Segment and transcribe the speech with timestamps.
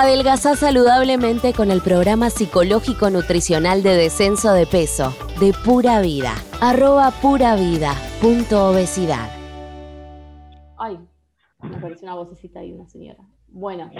[0.00, 5.10] Adelgazá saludablemente con el programa psicológico nutricional de descenso de peso
[5.40, 6.34] de Pura Vida.
[6.60, 9.28] Arroba pura vida punto obesidad.
[10.76, 11.00] Ay,
[11.58, 13.18] me apareció una vocecita ahí, una señora.
[13.48, 13.90] Bueno,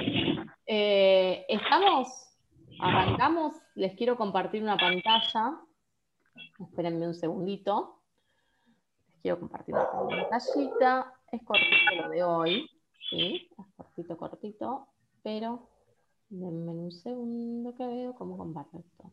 [0.67, 2.07] eh, estamos,
[2.79, 5.59] arrancamos, les quiero compartir una pantalla.
[6.61, 8.03] Espérenme un segundito.
[9.15, 11.13] Les quiero compartir una pantallita.
[11.33, 12.71] Es cortito lo de hoy,
[13.11, 13.51] ¿sí?
[13.59, 14.87] Es cortito, cortito,
[15.25, 15.68] pero
[16.31, 19.13] Denme un segundo que veo cómo comparto esto.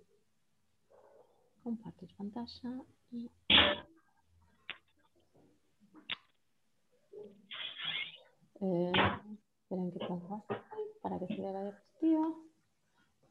[1.64, 3.30] Compartir pantalla y...
[8.62, 8.91] Eh,
[9.62, 10.46] esperen que pongo
[11.02, 12.28] para que se vea la diapositiva.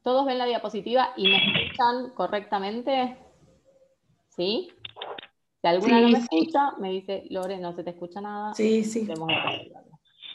[0.01, 3.17] ¿Todos ven la diapositiva y me escuchan correctamente?
[4.29, 4.69] ¿Sí?
[5.61, 8.53] Si alguna no me escucha, me dice, Lore, no se te escucha nada.
[8.53, 9.07] Sí, sí.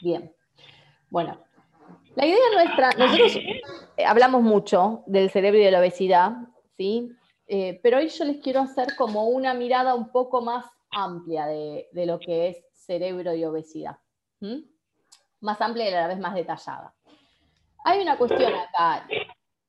[0.01, 0.33] Bien.
[1.09, 1.37] Bueno,
[2.15, 3.35] la idea nuestra, nosotros
[3.97, 6.33] eh, hablamos mucho del cerebro y de la obesidad,
[6.77, 7.11] ¿sí?
[7.47, 11.87] Eh, pero hoy yo les quiero hacer como una mirada un poco más amplia de,
[11.93, 13.97] lo que es cerebro y obesidad.
[15.39, 16.93] Más amplia y a la vez más detallada.
[17.83, 19.07] Hay una cuestión acá,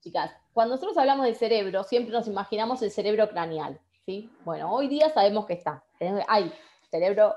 [0.00, 0.32] chicas.
[0.52, 3.80] Cuando nosotros hablamos de cerebro, siempre nos imaginamos el cerebro craneal.
[4.04, 4.30] ¿sí?
[4.44, 5.82] Bueno, hoy día sabemos que está.
[6.28, 6.52] Hay
[6.90, 7.34] cerebro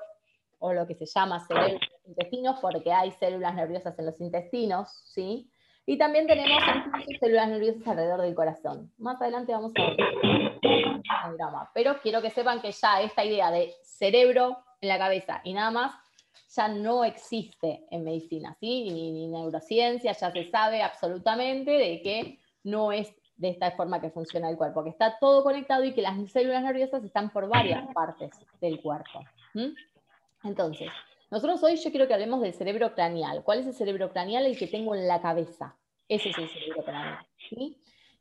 [0.60, 5.50] o lo que se llama cerebro intestinos, porque hay células nerviosas en los intestinos, ¿sí?
[5.86, 6.64] Y también tenemos
[7.20, 8.92] células nerviosas alrededor del corazón.
[8.98, 9.98] Más adelante vamos a ver
[10.62, 11.70] el drama.
[11.74, 15.72] Pero quiero que sepan que ya esta idea de cerebro en la cabeza y nada
[15.72, 15.94] más
[16.56, 18.90] ya no existe en medicina, ¿sí?
[18.90, 24.10] Ni, ni neurociencia, ya se sabe absolutamente de que no es de esta forma que
[24.10, 27.86] funciona el cuerpo, que está todo conectado y que las células nerviosas están por varias
[27.94, 29.24] partes del cuerpo.
[30.44, 30.90] Entonces,
[31.36, 33.44] nosotros hoy yo quiero que hablemos del cerebro craneal.
[33.44, 34.46] ¿Cuál es el cerebro craneal?
[34.46, 35.76] El que tengo en la cabeza.
[36.08, 37.28] Ese es el cerebro craneal.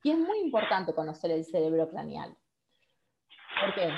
[0.02, 2.36] Y es muy importante conocer el cerebro craneal.
[3.60, 3.88] ¿Por qué?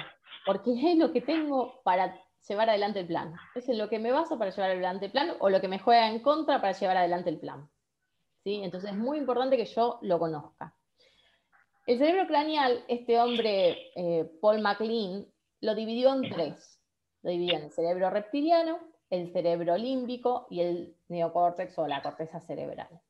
[0.45, 3.35] Porque es lo que tengo para llevar adelante el plan.
[3.55, 5.79] Es en lo que me baso para llevar adelante el plan o lo que me
[5.79, 7.71] juega en contra para llevar adelante el plan.
[8.45, 8.61] ¿Sí?
[8.63, 10.77] Entonces es muy importante que yo lo conozca.
[11.87, 15.27] El cerebro craneal, este hombre, eh, Paul MacLean,
[15.63, 16.83] lo dividió en tres.
[17.23, 18.79] Lo dividió en el cerebro reptiliano,
[19.11, 23.01] el cerebro límbico y el neocórtex o la corteza cerebral.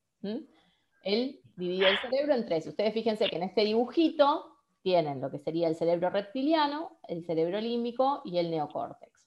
[1.03, 2.67] Él dividió el cerebro en tres.
[2.67, 7.61] Ustedes fíjense que en este dibujito tienen lo que sería el cerebro reptiliano, el cerebro
[7.61, 9.27] límbico y el neocórtex.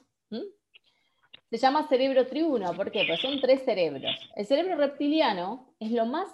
[1.50, 3.06] Se llama cerebro triuno, ¿por qué?
[3.08, 4.16] Porque son tres cerebros.
[4.36, 6.30] El cerebro reptiliano es lo más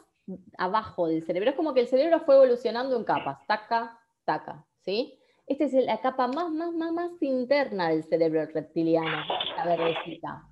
[0.58, 5.18] abajo del cerebro, es como que el cerebro fue evolucionando en capas, taca, taca, ¿sí?
[5.48, 9.24] Esta es la capa más, más, más, más interna del cerebro reptiliano,
[9.58, 10.48] la verdecita.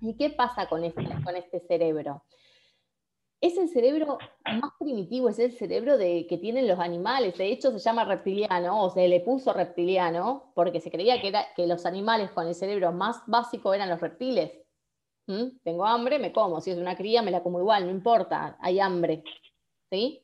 [0.00, 2.24] ¿Y qué pasa con este, con este cerebro?
[3.40, 7.36] Es el cerebro más primitivo, es el cerebro de, que tienen los animales.
[7.36, 11.84] De hecho, se llama reptiliano, o se le puso reptiliano, porque se creía que los
[11.84, 14.52] animales con el cerebro más básico eran los reptiles.
[15.26, 15.58] ¿Mm?
[15.62, 16.60] Tengo hambre, me como.
[16.60, 19.22] Si es una cría, me la como igual, no importa, hay hambre.
[19.90, 20.21] ¿Sí?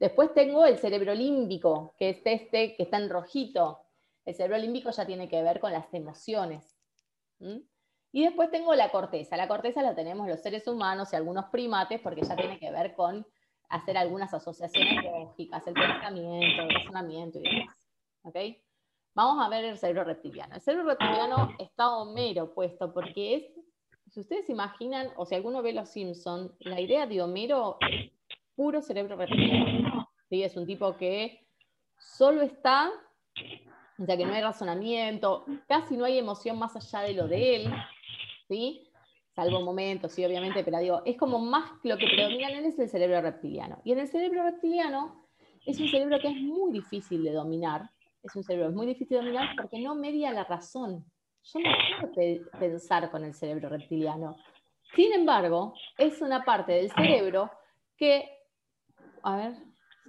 [0.00, 3.80] Después tengo el cerebro límbico, que es este que está en rojito.
[4.24, 6.74] El cerebro límbico ya tiene que ver con las emociones.
[7.38, 9.36] Y después tengo la corteza.
[9.36, 12.94] La corteza la tenemos los seres humanos y algunos primates porque ya tiene que ver
[12.94, 13.26] con
[13.68, 17.76] hacer algunas asociaciones lógicas, el pensamiento, el razonamiento y demás.
[19.14, 20.54] Vamos a ver el cerebro reptiliano.
[20.54, 23.44] El cerebro reptiliano está Homero puesto porque es,
[24.10, 27.78] si ustedes imaginan, o si alguno ve Los Simpson, la idea de Homero
[28.60, 30.10] puro cerebro reptiliano.
[30.28, 31.46] Es un tipo que
[31.96, 32.90] solo está,
[33.98, 37.56] o sea que no hay razonamiento, casi no hay emoción más allá de lo de
[37.56, 37.72] él,
[38.48, 38.86] ¿sí?
[39.34, 42.78] Salvo momentos, sí, obviamente, pero digo, es como más lo que predomina en él es
[42.78, 43.80] el cerebro reptiliano.
[43.82, 45.26] Y en el cerebro reptiliano
[45.64, 47.88] es un cerebro que es muy difícil de dominar,
[48.22, 51.02] es un cerebro muy difícil de dominar porque no media la razón.
[51.44, 51.70] Yo no
[52.12, 54.36] puedo pensar con el cerebro reptiliano.
[54.94, 57.50] Sin embargo, es una parte del cerebro
[57.96, 58.39] que
[59.22, 59.54] a ver,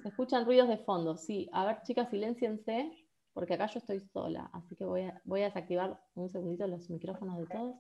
[0.02, 1.18] se escuchan ruidos de fondo.
[1.18, 2.92] Sí, a ver, chicas, silenciense,
[3.34, 4.50] porque acá yo estoy sola.
[4.54, 7.76] Así que voy a, desactivar un segundito los micrófonos de todos.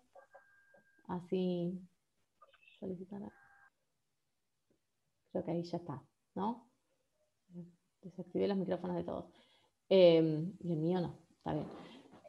[1.07, 1.79] Así
[2.79, 3.21] solicitar.
[5.31, 6.03] Creo que ahí ya está,
[6.35, 6.69] ¿no?
[8.01, 9.25] Desactivé los micrófonos de todos.
[9.89, 11.67] Em, y el mío no, está bien.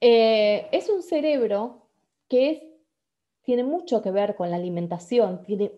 [0.00, 1.88] Eh, es un cerebro
[2.28, 2.62] que es,
[3.42, 5.72] tiene mucho que ver con la alimentación, tiene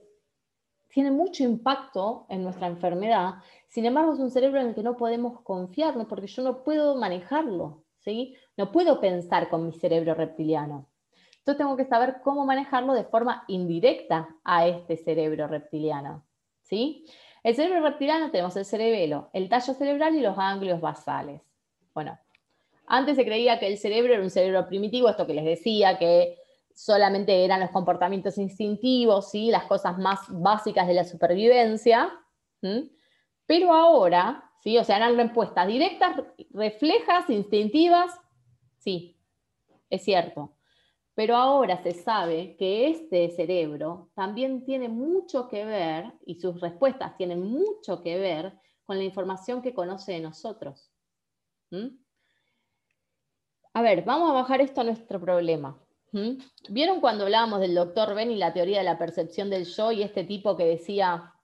[0.94, 3.34] tiene mucho impacto en nuestra enfermedad,
[3.66, 6.94] sin embargo es un cerebro en el que no podemos confiarnos porque yo no puedo
[6.94, 8.36] manejarlo, ¿sí?
[8.56, 10.88] No puedo pensar con mi cerebro reptiliano.
[11.38, 16.24] Entonces tengo que saber cómo manejarlo de forma indirecta a este cerebro reptiliano.
[16.62, 17.04] ¿sí?
[17.42, 21.42] El cerebro reptiliano tenemos el cerebelo, el tallo cerebral y los ganglios basales.
[21.92, 22.18] Bueno,
[22.86, 26.38] antes se creía que el cerebro era un cerebro primitivo, esto que les decía, que
[26.74, 29.50] solamente eran los comportamientos instintivos, ¿sí?
[29.50, 32.12] las cosas más básicas de la supervivencia,
[33.46, 34.76] pero ahora, ¿sí?
[34.76, 36.16] o sea, eran respuestas directas,
[36.50, 38.10] reflejas, instintivas,
[38.78, 39.16] sí,
[39.88, 40.56] es cierto.
[41.14, 47.16] Pero ahora se sabe que este cerebro también tiene mucho que ver, y sus respuestas
[47.16, 50.90] tienen mucho que ver con la información que conoce de nosotros.
[53.72, 55.83] A ver, vamos a bajar esto a nuestro problema.
[56.68, 60.02] ¿Vieron cuando hablábamos del doctor Ben y la teoría de la percepción del yo y
[60.02, 61.34] este tipo que decía,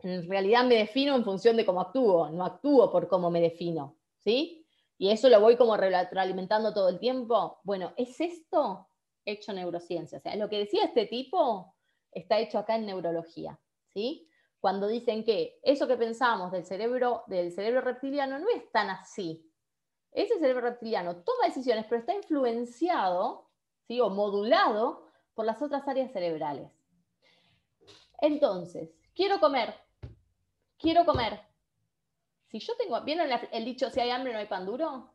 [0.00, 3.98] en realidad me defino en función de cómo actúo, no actúo por cómo me defino,
[4.18, 4.66] ¿sí?
[4.98, 7.60] Y eso lo voy como retroalimentando todo el tiempo.
[7.62, 8.88] Bueno, ¿es esto
[9.24, 10.18] hecho neurociencia?
[10.18, 11.76] O sea, lo que decía este tipo
[12.10, 13.60] está hecho acá en neurología,
[13.94, 14.28] ¿sí?
[14.58, 19.48] Cuando dicen que eso que pensamos del cerebro, del cerebro reptiliano no es tan así.
[20.10, 23.49] Ese cerebro reptiliano toma decisiones, pero está influenciado
[23.98, 26.70] o modulado por las otras áreas cerebrales.
[28.20, 29.74] Entonces, quiero comer,
[30.78, 31.40] quiero comer.
[32.48, 35.10] Si yo tengo, ¿vieron el dicho, si hay hambre no hay pan duro?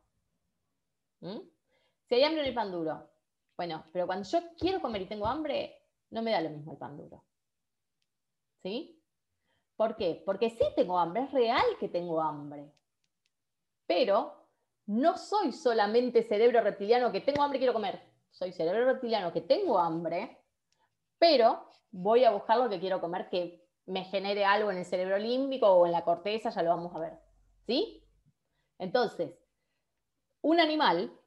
[1.21, 1.39] ¿Mm?
[2.07, 3.09] Si hay hambre no hay pan duro.
[3.55, 6.77] Bueno, pero cuando yo quiero comer y tengo hambre, no me da lo mismo el
[6.77, 7.23] pan duro.
[8.63, 9.01] ¿Sí?
[9.75, 10.23] ¿Por qué?
[10.25, 12.71] Porque sí tengo hambre, es real que tengo hambre.
[13.85, 14.33] Pero
[14.87, 19.41] no soy solamente cerebro reptiliano que tengo hambre y quiero comer soy cerebro reptiliano que
[19.41, 20.43] tengo hambre,
[21.17, 25.17] pero voy a buscar lo que quiero comer que me genere algo en el cerebro
[25.17, 27.13] límbico o en la corteza, ya lo vamos a ver.
[27.65, 28.03] ¿Sí?
[28.77, 29.39] Entonces,
[30.41, 31.17] un animal,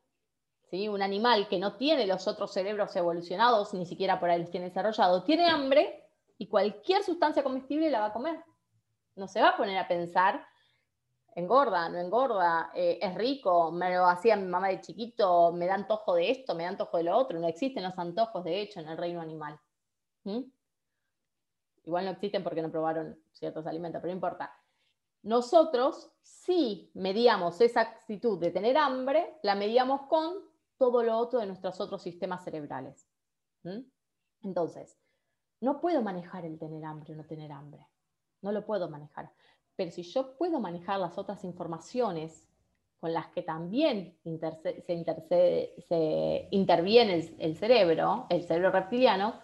[0.71, 0.87] ¿sí?
[0.89, 4.67] un animal que no tiene los otros cerebros evolucionados, ni siquiera por ahí los tiene
[4.67, 6.05] desarrollados, tiene hambre
[6.37, 8.45] y cualquier sustancia comestible la va a comer.
[9.17, 10.47] No se va a poner a pensar
[11.35, 15.75] engorda, no engorda, eh, es rico, me lo hacía mi mamá de chiquito, me da
[15.75, 17.39] antojo de esto, me da antojo de lo otro.
[17.39, 19.59] No existen los antojos, de hecho, en el reino animal.
[21.85, 24.53] Igual no existen porque no probaron ciertos alimentos, pero no importa.
[25.23, 30.35] Nosotros sí medíamos esa actitud de tener hambre, la medíamos con
[30.77, 33.09] todo lo otro de nuestros otros sistemas cerebrales.
[34.43, 34.97] Entonces,
[35.61, 37.89] no puedo manejar el tener hambre o no tener hambre.
[38.43, 39.33] No lo puedo manejar.
[39.79, 42.49] Pero si yo puedo manejar las otras informaciones
[42.99, 49.39] con las que también se, interviene el, cerebro, el cerebro reptiliano,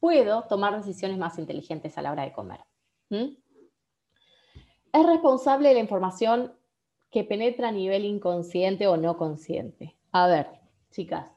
[0.00, 2.58] puedo tomar decisiones más inteligentes a la hora de comer.
[3.08, 6.52] Es responsable de la información
[7.08, 9.96] que penetra a nivel inconsciente o no consciente.
[10.10, 10.48] A ver,
[10.90, 11.30] chicas,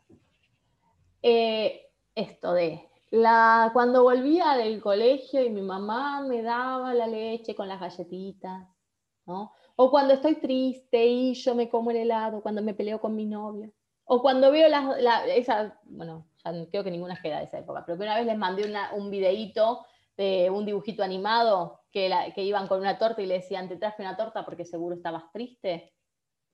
[1.22, 7.54] eh, esto de la, cuando volvía del colegio y mi mamá me daba la leche
[7.54, 8.68] con las galletitas,
[9.26, 9.54] ¿no?
[9.76, 13.26] O cuando estoy triste y yo me como el helado, cuando me peleo con mi
[13.26, 13.72] novio.
[14.06, 14.98] O cuando veo las,
[15.28, 18.74] esa, bueno, ya creo que ninguna queda de esa época, pero una vez les mandé
[18.94, 19.86] un videíto
[20.16, 24.02] de un dibujito animado que, que iban con una torta y le decían, te traje
[24.02, 25.94] una torta porque seguro estabas triste.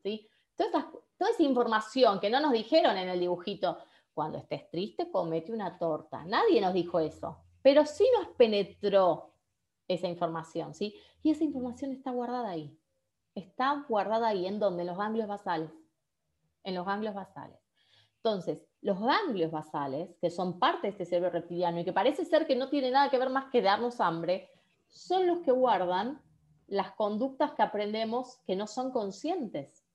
[0.02, 0.28] ¿Sí?
[0.56, 3.78] Toda, toda esa información que no nos dijeron en el dibujito,
[4.18, 6.26] cuando estés triste, comete una torta.
[6.26, 9.36] Nadie nos dijo eso, pero sí nos penetró
[9.88, 10.96] esa información, ¿sí?
[11.22, 12.76] Y esa información está guardada ahí.
[13.36, 14.82] Está guardada ahí, ¿en dónde?
[14.82, 15.70] En los ganglios basales.
[16.64, 17.60] En los ganglios basales.
[18.16, 22.48] Entonces, los ganglios basales, que son parte de este cerebro reptiliano y que parece ser
[22.48, 24.50] que no tiene nada que ver más que darnos hambre,
[24.88, 26.24] son los que guardan
[26.66, 29.86] las conductas que aprendemos que no son conscientes.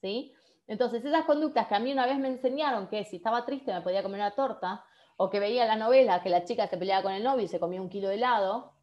[0.00, 0.32] ¿sí?
[0.68, 3.80] Entonces, esas conductas que a mí una vez me enseñaron que si estaba triste me
[3.80, 4.84] podía comer una torta,
[5.16, 7.58] o que veía la novela que la chica se peleaba con el novio y se
[7.58, 8.74] comía un kilo de helado,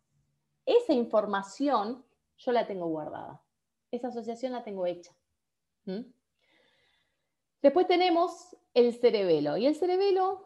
[0.66, 2.04] esa información
[2.38, 3.42] yo la tengo guardada.
[3.92, 5.16] Esa asociación la tengo hecha.
[5.86, 6.02] ¿Mm?
[7.62, 9.56] Después tenemos el cerebelo.
[9.56, 10.45] Y el cerebelo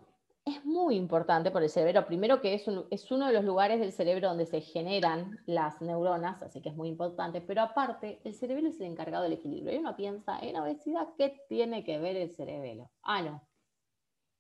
[0.50, 2.06] es muy importante por el cerebro.
[2.06, 6.62] Primero que es, uno de los lugares del cerebro donde se generan las neuronas, así
[6.62, 9.74] que es muy importante, pero aparte, el cerebelo es el encargado del equilibrio.
[9.74, 12.89] Y uno piensa, en obesidad, ¿qué tiene que ver el cerebelo?
[13.01, 13.41] Ah, no.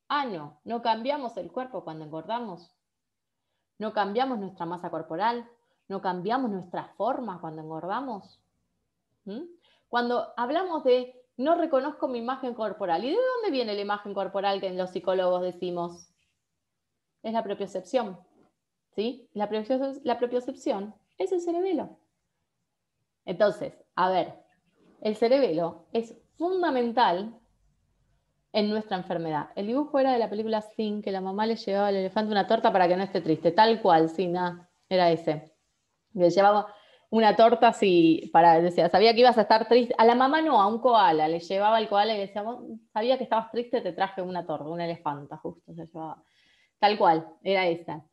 [0.07, 0.59] Ah, no.
[0.63, 2.75] No cambiamos el cuerpo cuando engordamos.
[3.77, 5.47] No cambiamos nuestra masa corporal.
[5.87, 8.41] No cambiamos nuestra forma cuando engordamos.
[9.25, 9.43] ¿Mm?
[9.87, 13.05] Cuando hablamos de no reconozco mi imagen corporal.
[13.05, 16.11] ¿Y de dónde viene la imagen corporal que los psicólogos decimos?
[17.23, 18.19] Es la propiocepción.
[18.93, 19.29] ¿Sí?
[19.31, 21.97] La, propiocepción es el cerebelo.
[23.23, 24.33] Entonces, a ver,
[24.99, 27.39] el cerebelo es fundamental
[28.51, 29.51] en nuestra enfermedad.
[29.55, 32.47] El dibujo era de la película Sin, que la mamá le llevaba al elefante una
[32.47, 35.53] torta para que no esté triste, tal cual, sí, nada, era ese.
[36.13, 36.75] Le llevaba
[37.11, 39.95] una torta así, para, decía, sabía que ibas a estar triste.
[39.97, 41.27] A la mamá no, a un koala.
[41.27, 42.43] Le llevaba el koala y decía,
[42.93, 46.23] sabía que estabas triste, te traje una torta, una elefanta, justo se llevaba.
[46.79, 48.05] Tal cual, era esa.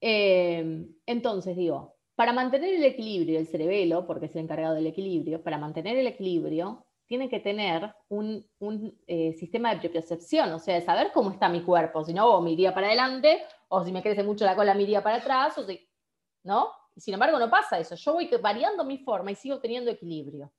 [0.00, 5.42] Eh, entonces, digo, para mantener el equilibrio, el cerebelo, porque es el encargado del equilibrio,
[5.42, 8.44] para mantener el equilibrio, tiene que tener un,
[9.06, 12.40] eh, sistema de propiocepción, o sea, de saber cómo está mi cuerpo, si no, o
[12.42, 15.56] me iría para adelante, o si me crece mucho la cola, me iría para atrás,
[15.58, 15.88] o si,
[16.44, 16.68] ¿no?
[17.00, 17.94] Sin embargo, no pasa eso.
[17.94, 20.52] Yo voy variando mi forma y sigo teniendo equilibrio.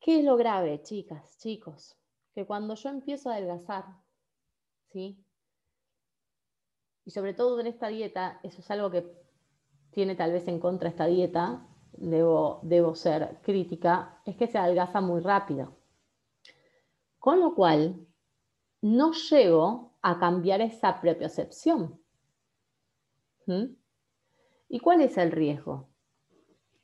[0.00, 1.96] ¿Qué es lo grave, chicas, chicos?
[2.34, 3.84] Que cuando yo empiezo a adelgazar,
[4.90, 5.24] ¿sí?
[7.04, 9.12] Y sobre todo en esta dieta, eso es algo que
[9.90, 15.00] tiene tal vez en contra esta dieta, debo, debo ser crítica, es que se adelgaza
[15.00, 15.76] muy rápido.
[17.18, 18.06] Con lo cual,
[18.80, 22.01] no llego a cambiar esa propiocepción.
[23.46, 23.74] ¿Mm?
[24.68, 25.88] ¿Y cuál es el riesgo?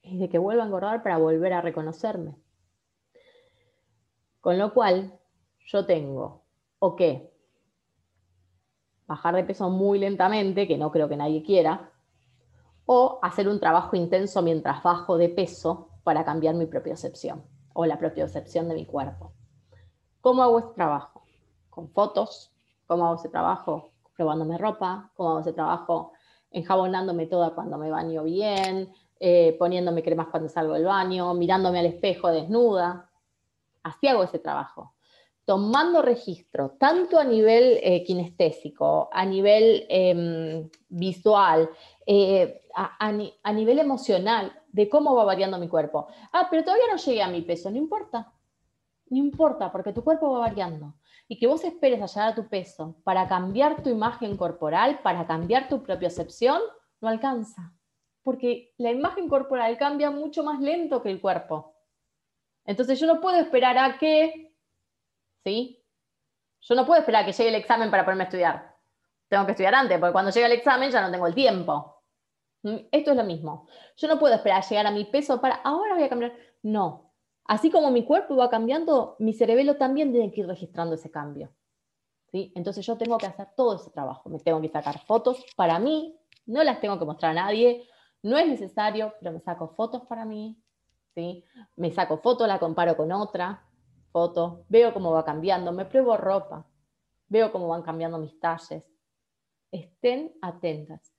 [0.03, 2.37] Es de que vuelva a engordar para volver a reconocerme.
[4.41, 5.19] Con lo cual,
[5.67, 6.45] yo tengo
[6.79, 7.33] o que
[9.07, 11.93] bajar de peso muy lentamente, que no creo que nadie quiera,
[12.87, 17.99] o hacer un trabajo intenso mientras bajo de peso para cambiar mi propiocepción o la
[17.99, 19.33] propiocepción de mi cuerpo.
[20.21, 21.23] ¿Cómo hago ese trabajo?
[21.71, 22.53] Con fotos.
[22.87, 23.93] ¿Cómo hago ese trabajo?
[24.17, 25.11] Probándome ropa.
[25.15, 26.13] ¿Cómo hago ese trabajo?
[26.51, 31.87] Enjabonándome toda cuando me baño bien, eh, poniéndome cremas cuando salgo del baño, mirándome al
[31.87, 33.11] espejo desnuda.
[33.83, 34.95] Así hago ese trabajo
[35.49, 41.71] tomando registro, tanto a nivel eh, kinestésico, a nivel em, visual,
[42.05, 46.09] eh, a, nivel emocional, de cómo va variando mi cuerpo.
[46.35, 48.31] Ah, pero todavía no llegué a mi peso, no importa.
[49.09, 50.93] No importa, porque tu cuerpo va variando.
[51.29, 55.27] Y que vos esperes a llegar a tu peso para cambiar tu imagen corporal, para
[55.27, 56.61] cambiar tu propia percepción,
[57.01, 57.75] no alcanza.
[58.23, 61.75] Porque la imagen corporal cambia mucho más lento que el cuerpo.
[62.65, 64.49] Entonces yo no puedo esperar a que
[65.45, 65.85] ¿sí?
[66.61, 68.77] Yo no puedo esperar a que llegue el examen para ponerme a estudiar.
[69.29, 72.03] Tengo que estudiar antes, porque cuando llega el examen ya no tengo el tiempo.
[72.63, 72.77] ¿Mm?
[72.91, 73.69] Esto es lo mismo.
[73.97, 76.33] Yo no puedo esperar a llegar a mi peso para, ahora voy a cambiar.
[76.63, 77.08] No.
[77.49, 81.51] Así como mi cuerpo va cambiando, mi cerebelo también tiene que ir registrando ese cambio.
[82.31, 82.53] ¿sí?
[82.55, 84.29] Entonces yo tengo que hacer todo ese trabajo.
[84.29, 86.15] Me tengo que sacar fotos para mí,
[86.45, 87.89] no las tengo que mostrar a nadie,
[88.23, 90.63] no es necesario, pero me saco fotos para mí.
[91.15, 91.43] ¿sí?
[91.75, 93.65] Me saco fotos, la comparo con otra
[94.13, 96.67] fotos, veo cómo va cambiando, me pruebo ropa,
[97.29, 98.85] veo cómo van cambiando mis talles.
[99.71, 101.15] Estén atentas.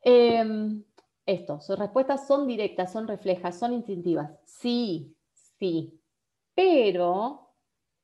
[0.00, 0.84] Em,
[1.26, 4.30] esto, sus respuestas son directas, son reflejas, son instintivas.
[4.44, 5.16] Sí,
[5.58, 6.00] sí,
[6.54, 7.54] pero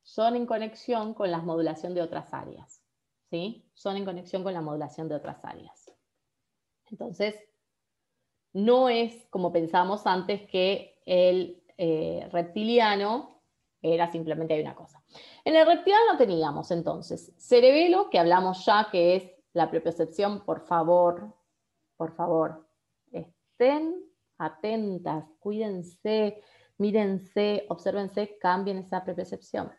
[0.02, 2.82] son en conexión con la modulación de otras áreas.
[3.30, 3.68] ¿Sí?
[3.74, 5.92] Son en conexión con la modulación de otras áreas.
[6.90, 7.34] Entonces,
[8.54, 13.42] no es como pensábamos antes que el eh, reptiliano
[13.82, 15.02] era simplemente una cosa.
[15.44, 20.44] En el reptiliano teníamos entonces cerebelo, que hablamos ya, que es la propiocepción.
[20.44, 21.34] Por favor,
[21.96, 22.67] por favor,
[23.58, 23.96] estén
[24.38, 26.40] atentas, cuídense,
[26.78, 29.72] mírense, obsérvense, cambien esa propiocepción.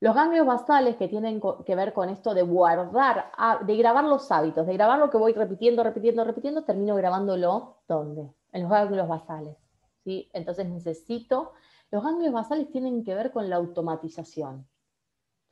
[0.00, 3.30] Los ganglios basales que tienen que ver con esto de guardar,
[3.64, 8.34] de grabar los hábitos, de grabar lo que voy repitiendo, repitiendo, repitiendo, termino grabándolo ¿dónde?
[8.52, 9.56] En los ganglios basales.
[10.04, 10.28] ¿sí?
[10.34, 11.52] Entonces necesito
[11.92, 14.68] los ganglios basales tienen que ver con la automatización.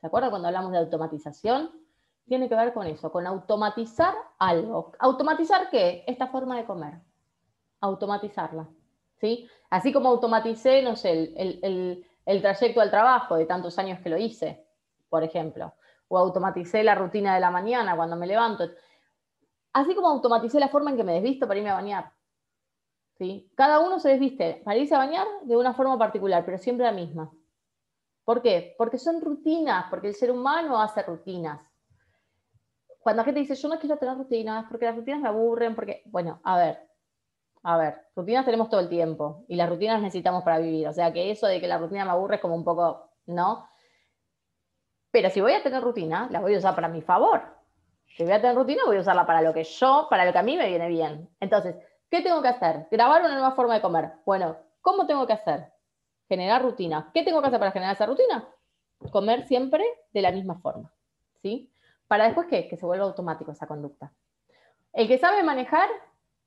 [0.01, 1.71] ¿Se acuerdan cuando hablamos de automatización?
[2.27, 4.91] Tiene que ver con eso, con automatizar algo.
[4.99, 6.03] ¿Automatizar qué?
[6.05, 7.04] Esta forma de comer.
[7.85, 8.67] Automatizarla.
[9.19, 9.47] ¿sí?
[9.69, 14.65] Así como automaticé, no sé, el, trayecto al trabajo de tantos años que lo hice,
[15.09, 15.73] por ejemplo.
[16.07, 18.69] O automaticé la rutina de la mañana cuando me levanto.
[19.73, 22.11] Así como automaticé la forma en que me desvisto para irme a bañar.
[23.55, 26.91] Cada uno se desviste para irse a bañar de una forma particular, pero siempre la
[26.91, 27.31] misma.
[28.23, 28.75] ¿Por qué?
[28.77, 31.61] Porque son rutinas, porque el ser humano hace rutinas.
[32.99, 36.01] Cuando la gente dice, yo no quiero tener rutinas, porque las rutinas me aburren, porque,
[36.07, 36.89] bueno, a ver,
[37.65, 40.87] a ver, rutinas tenemos todo el tiempo y las rutinas necesitamos para vivir.
[40.87, 43.67] O sea que eso de que la rutina me aburre es como un poco, ¿no?
[45.11, 47.41] Pero si voy a tener rutina, la voy a usar para mi favor.
[48.15, 50.37] Si voy a tener rutina, voy a usarla para lo que yo, para lo que
[50.37, 51.29] a mí me viene bien.
[51.39, 51.75] Entonces,
[52.09, 52.87] ¿Qué tengo que hacer?
[52.91, 54.13] Grabar una nueva forma de comer.
[54.25, 55.71] Bueno, ¿cómo tengo que hacer?
[56.29, 57.11] Generar rutina.
[57.13, 58.47] ¿Qué tengo que hacer para generar esa rutina?
[59.11, 60.93] Comer siempre de la misma forma.
[61.41, 61.71] ¿Sí?
[62.07, 62.67] Para después ¿qué?
[62.67, 64.13] que se vuelva automático esa conducta.
[64.93, 65.89] El que sabe manejar,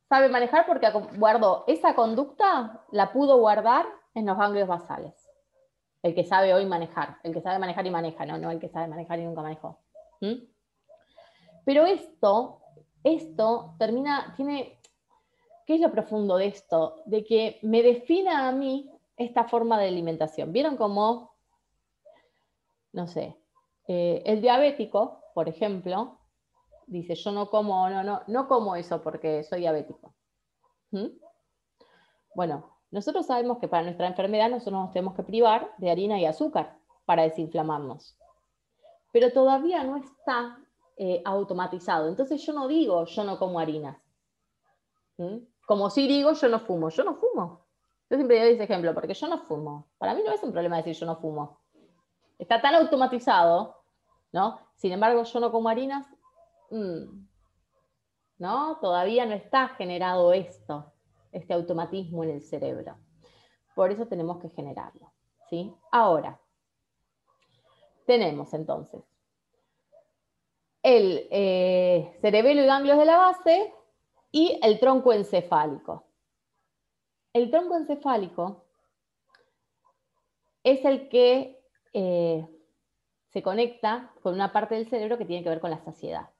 [0.09, 5.15] sabe manejar porque guardó esa conducta, la pudo guardar en los ganglios basales.
[6.03, 8.69] El que sabe hoy manejar, el que sabe manejar y maneja, no, no el que
[8.69, 9.81] sabe manejar y nunca manejó.
[10.21, 10.45] ¿Mm?
[11.65, 12.62] Pero esto
[13.05, 14.81] esto termina, tiene,
[15.67, 17.03] ¿qué es lo profundo de esto?
[17.07, 20.53] De que me defina a mí esta forma de alimentación.
[20.53, 21.35] ¿Vieron cómo,
[22.93, 23.37] no sé,
[23.87, 26.18] eh, el diabético, por ejemplo,
[26.88, 30.14] dice, yo no como, no, no, no como eso porque soy diabético.
[30.90, 31.07] ¿Mm?
[32.35, 36.25] Bueno, nosotros sabemos que para nuestra enfermedad nosotros nos tenemos que privar de harina y
[36.25, 38.16] azúcar para desinflamarnos.
[39.12, 40.59] Pero todavía no está
[40.97, 42.09] eh, automatizado.
[42.09, 43.99] Entonces yo no digo yo no como harinas.
[45.16, 45.38] ¿Mm?
[45.66, 46.88] Como si digo yo no fumo.
[46.90, 47.66] Yo no fumo.
[48.11, 49.88] Yo siempre doy ese ejemplo porque yo no fumo.
[49.99, 51.61] Para mí no es un problema decir yo no fumo.
[52.38, 53.83] Está tan automatizado,
[54.33, 54.61] ¿no?
[54.76, 56.07] Sin embargo, yo no como harinas.
[56.71, 57.27] Mm,
[58.39, 58.79] ¿No?
[58.81, 60.93] Todavía no está generado esto
[61.33, 62.97] este automatismo en el cerebro.
[63.75, 65.13] Por eso tenemos que generarlo.
[65.49, 65.73] ¿sí?
[65.93, 66.41] Ahora,
[68.07, 69.03] tenemos entonces
[70.83, 73.75] el eh, cerebelo y ganglios de la base
[74.31, 76.05] y el tronco encefálico.
[77.33, 78.65] El tronco encefálico
[80.63, 81.61] es el que
[81.93, 82.47] eh,
[83.33, 86.31] se conecta con una parte del cerebro que tiene que ver con la saciedad.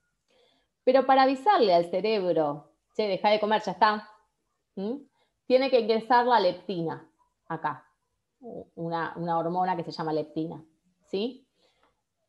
[0.89, 4.09] Pero para avisarle al cerebro, che, deja de comer, ya está,
[5.47, 7.07] tiene que ingresar la leptina
[7.47, 7.85] acá,
[8.75, 10.65] una, hormona que se llama leptina.
[11.05, 11.47] ¿sí?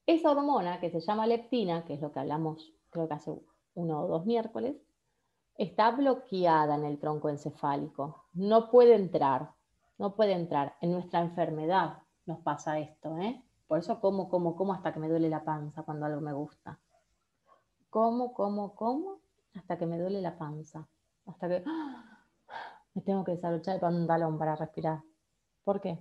[0.05, 3.31] Esa hormona que se llama leptina, que es lo que hablamos creo que hace
[3.75, 4.75] uno o dos miércoles,
[5.55, 8.25] está bloqueada en el tronco encefálico.
[8.33, 9.51] No puede entrar,
[9.97, 10.75] no puede entrar.
[10.81, 13.41] En nuestra enfermedad nos pasa esto, ¿eh?
[13.69, 16.77] Por eso como, como, como hasta que me duele la panza cuando algo me gusta.
[17.89, 19.19] Como, como, como
[19.55, 20.87] hasta que me duele la panza.
[21.25, 21.63] Hasta que
[22.93, 25.01] me tengo que desabrochar el pantalón para respirar.
[25.63, 25.99] ¿Por qué?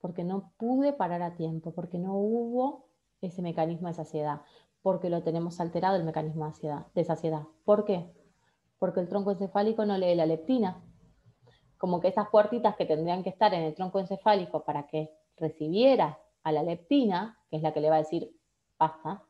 [0.00, 2.88] Porque no pude parar a tiempo, porque no hubo
[3.20, 4.42] ese mecanismo de saciedad,
[4.82, 6.86] porque lo tenemos alterado el mecanismo de saciedad.
[6.94, 7.42] De saciedad.
[7.64, 8.12] ¿Por qué?
[8.78, 10.82] Porque el tronco encefálico no lee la leptina.
[11.78, 16.18] Como que esas puertitas que tendrían que estar en el tronco encefálico para que recibiera
[16.42, 18.34] a la leptina, que es la que le va a decir
[18.78, 19.27] basta,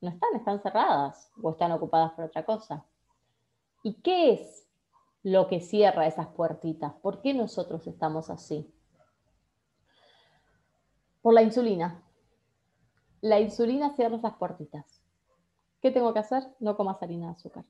[0.00, 2.84] no están, están cerradas o están ocupadas por otra cosa.
[3.82, 4.70] ¿Y qué es
[5.22, 6.94] lo que cierra esas puertitas.
[6.94, 8.72] ¿Por qué nosotros estamos así?
[11.20, 12.02] Por la insulina.
[13.20, 15.02] La insulina cierra esas puertitas.
[15.82, 16.44] ¿Qué tengo que hacer?
[16.58, 17.64] No comas harina de azúcar.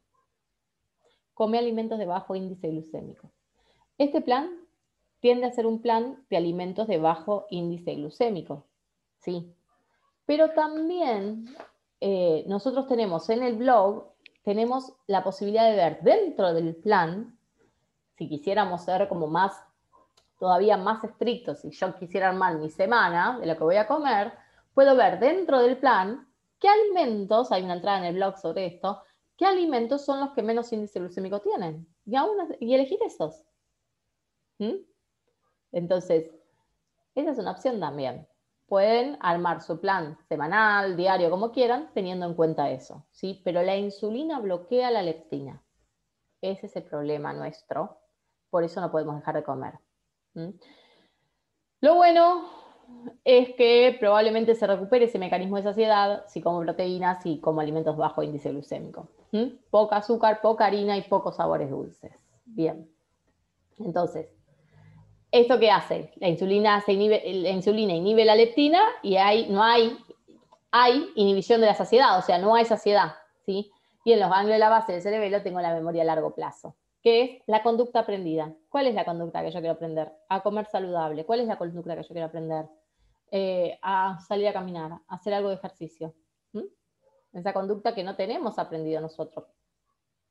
[1.35, 3.31] Come alimentos de bajo índice glucémico.
[3.99, 4.49] Este plan
[5.19, 8.67] tiende a ser un plan de alimentos de bajo índice glucémico.
[9.19, 9.53] Sí.
[10.25, 11.47] Pero también
[12.01, 17.39] eh, nosotros tenemos en el blog, tenemos la posibilidad de ver dentro del plan
[18.21, 19.53] si quisiéramos ser como más,
[20.39, 24.35] todavía más estrictos, si yo quisiera armar mi semana de lo que voy a comer,
[24.75, 29.03] puedo ver dentro del plan qué alimentos, hay una entrada en el blog sobre esto,
[29.39, 31.87] qué alimentos son los que menos índice glucémico tienen.
[32.05, 32.15] Y,
[32.61, 33.43] y elegir esos.
[34.59, 34.85] ¿Mm?
[35.73, 36.31] Entonces,
[37.15, 38.29] esa es una opción también.
[38.71, 43.05] Pueden armar su plan semanal, diario, como quieran, teniendo en cuenta eso.
[43.11, 43.43] ¿sí?
[43.45, 45.63] Pero la insulina bloquea la leptina.
[46.41, 48.01] Ese es el problema nuestro
[48.51, 49.75] por eso no podemos dejar de comer.
[51.81, 52.43] Lo bueno
[53.25, 57.97] es que probablemente se recupere ese mecanismo de saciedad si como proteínas y como alimentos
[57.97, 59.09] bajo índice glucémico.
[59.71, 62.13] Poca azúcar, poca harina y pocos sabores dulces.
[62.45, 62.91] Bien.
[63.79, 64.29] Entonces,
[65.33, 66.13] ¿esto qué hace?
[66.17, 69.97] La insulina, se inhibe, la insulina inhibe la leptina y hay, no hay,
[70.71, 73.15] hay inhibición de la saciedad, o sea, no hay saciedad.
[73.45, 73.71] ¿sí?
[74.05, 76.77] Y en los ganglios de la base del cerebelo tengo la memoria a largo plazo
[77.03, 78.55] que es la conducta aprendida.
[78.69, 80.13] ¿Cuál es la conducta que yo quiero aprender?
[80.29, 81.25] A comer saludable.
[81.25, 82.67] ¿Cuál es la conducta que yo quiero aprender?
[83.31, 86.15] Eh, a salir a caminar, a hacer algo de ejercicio.
[87.33, 89.47] Esa conducta que no tenemos aprendido nosotros.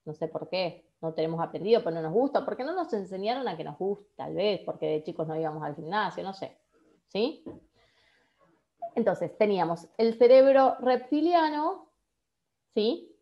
[0.04, 3.48] No sé por qué, no tenemos aprendido, pero no nos gusta, porque no nos enseñaron
[3.48, 6.58] a que nos gusta, tal vez, porque de chicos no íbamos al gimnasio, no sé.
[7.08, 7.44] ¿Sí?
[8.96, 11.90] Entonces, teníamos el cerebro reptiliano,
[12.74, 13.16] ¿sí?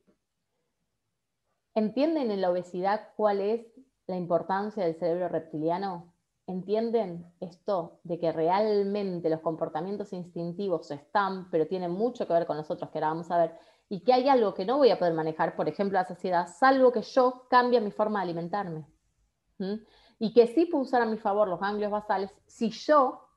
[1.76, 3.68] ¿Entienden en la obesidad cuál es
[4.08, 6.13] la importancia del cerebro reptiliano?
[6.48, 12.58] ¿Entienden esto de que realmente los comportamientos instintivos están, pero tienen mucho que ver con
[12.58, 15.13] nosotros, que ahora vamos a ver, y que hay algo que no voy a poder
[15.13, 18.86] manejar, por ejemplo, la saciedad, salvo que yo cambie mi forma de alimentarme?
[20.19, 23.28] Y que sí puedo usar a mi favor los ganglios basales si yo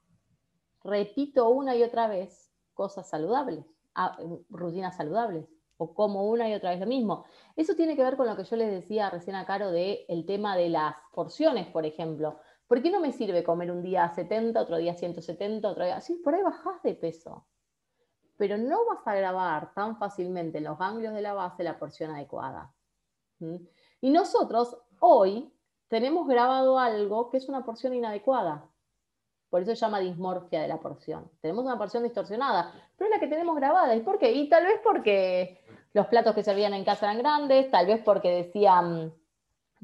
[0.82, 6.70] repito una y otra vez cosas saludables, ah, rutinas saludables o como una y otra
[6.70, 7.24] vez lo mismo.
[7.56, 10.26] Eso tiene que ver con lo que yo les decía recién a Caro del el
[10.26, 12.38] tema de las porciones, por ejemplo.
[12.66, 16.16] ¿Por qué no me sirve comer un día 70, otro día 170, otro día así?
[16.16, 17.46] Por ahí bajás de peso.
[18.40, 22.11] Pero no vas a grabar tan fácilmente en los ganglios de la base la porción
[22.11, 22.72] adecuada.
[24.00, 25.53] Y nosotros hoy
[25.88, 28.64] tenemos grabado algo que es una porción inadecuada.
[29.50, 31.31] Por eso se llama dismorfia de la porción.
[31.42, 33.94] Tenemos una porción distorsionada, pero la que tenemos grabada.
[33.94, 34.33] ¿Y por qué?
[34.33, 38.31] Y tal vez porque los platos que servían en casa eran grandes, tal vez porque
[38.31, 39.12] decían,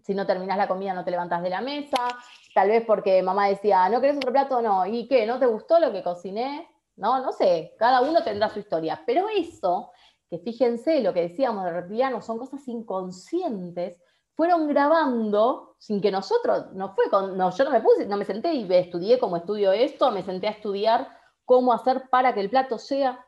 [0.03, 2.09] si no terminas la comida no te levantas de la mesa,
[2.55, 4.63] tal vez porque mamá decía, ¿no querés otro plato?
[4.63, 4.87] No.
[4.87, 5.27] ¿Y qué?
[5.27, 6.71] ¿No te gustó lo que cociné?
[6.97, 9.03] No, no sé, cada uno tendrá su historia.
[9.07, 9.93] Pero eso,
[10.29, 14.01] que fíjense, lo que decíamos de reptilianos, son cosas inconscientes
[14.37, 18.25] fueron grabando sin que nosotros, no fue con, no, yo no me puse, no me
[18.25, 21.09] senté y estudié cómo estudio esto, me senté a estudiar
[21.47, 23.25] cómo hacer para que el plato sea.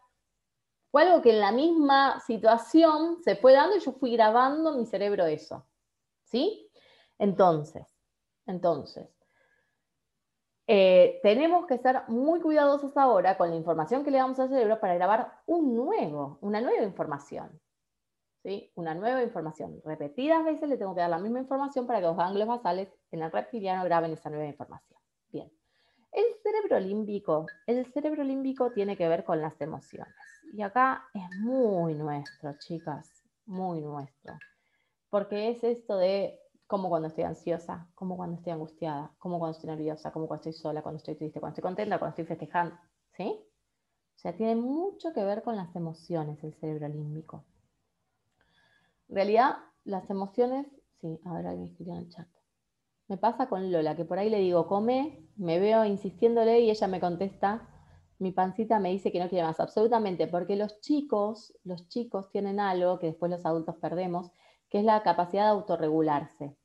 [0.91, 4.81] Fue algo que en la misma situación se fue dando y yo fui grabando en
[4.81, 5.67] mi cerebro eso.
[6.25, 6.71] ¿Sí?
[7.19, 7.87] Entonces,
[8.47, 9.09] entonces,
[10.71, 14.79] eh, tenemos que ser muy cuidadosos ahora con la información que le damos al cerebro
[14.79, 17.59] para grabar un nuevo, una nueva información.
[18.75, 19.81] Una nueva información.
[19.85, 23.23] Repetidas veces le tengo que dar la misma información para que los ganglios basales en
[23.23, 25.01] el reptiliano graben esa nueva información.
[25.31, 25.51] Bien.
[26.13, 30.15] El cerebro límbico, el cerebro límbico tiene que ver con las emociones.
[30.53, 34.35] Y acá es muy nuestro, chicas, muy nuestro.
[35.11, 39.71] Porque es esto de como cuando estoy ansiosa, como cuando estoy angustiada, como cuando estoy
[39.71, 42.77] nerviosa, como cuando estoy sola, cuando estoy triste, cuando estoy contenta, cuando estoy festejando.
[43.17, 43.41] ¿Sí?
[44.17, 47.45] O sea, tiene mucho que ver con las emociones el cerebro límbico.
[49.09, 50.67] En realidad, las emociones,
[51.01, 52.29] sí, a ver, alguien escribió en el chat.
[53.09, 56.87] Me pasa con Lola, que por ahí le digo, come, me veo insistiéndole y ella
[56.87, 57.67] me contesta,
[58.19, 59.61] mi pancita me dice que no quiere más.
[59.61, 64.33] Absolutamente, porque los chicos, los chicos tienen algo que después los adultos perdemos,
[64.69, 66.57] que es la capacidad de autorregularse.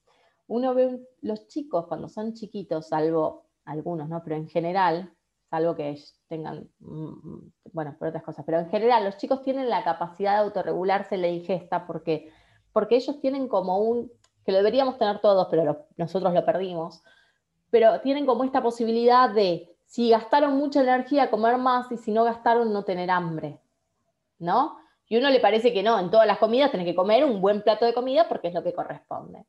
[0.47, 4.23] Uno ve los chicos cuando son chiquitos, salvo algunos, ¿no?
[4.23, 5.13] Pero en general,
[5.49, 9.83] salvo que tengan, mm, bueno, por otras cosas, pero en general los chicos tienen la
[9.83, 12.31] capacidad de autorregularse la ingesta porque,
[12.71, 14.11] porque ellos tienen como un,
[14.45, 17.03] que lo deberíamos tener todos, pero nosotros lo perdimos,
[17.69, 22.23] pero tienen como esta posibilidad de, si gastaron mucha energía, comer más y si no
[22.23, 23.59] gastaron, no tener hambre,
[24.39, 24.77] ¿no?
[25.07, 27.61] Y uno le parece que no, en todas las comidas tenés que comer un buen
[27.61, 29.45] plato de comida porque es lo que corresponde.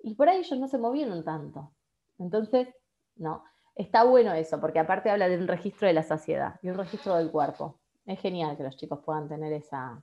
[0.00, 1.72] Y por ahí ellos no se movieron tanto.
[2.18, 2.68] Entonces,
[3.16, 3.44] no.
[3.74, 7.14] Está bueno eso, porque aparte habla de un registro de la saciedad y un registro
[7.16, 7.80] del cuerpo.
[8.06, 10.02] Es genial que los chicos puedan tener esa,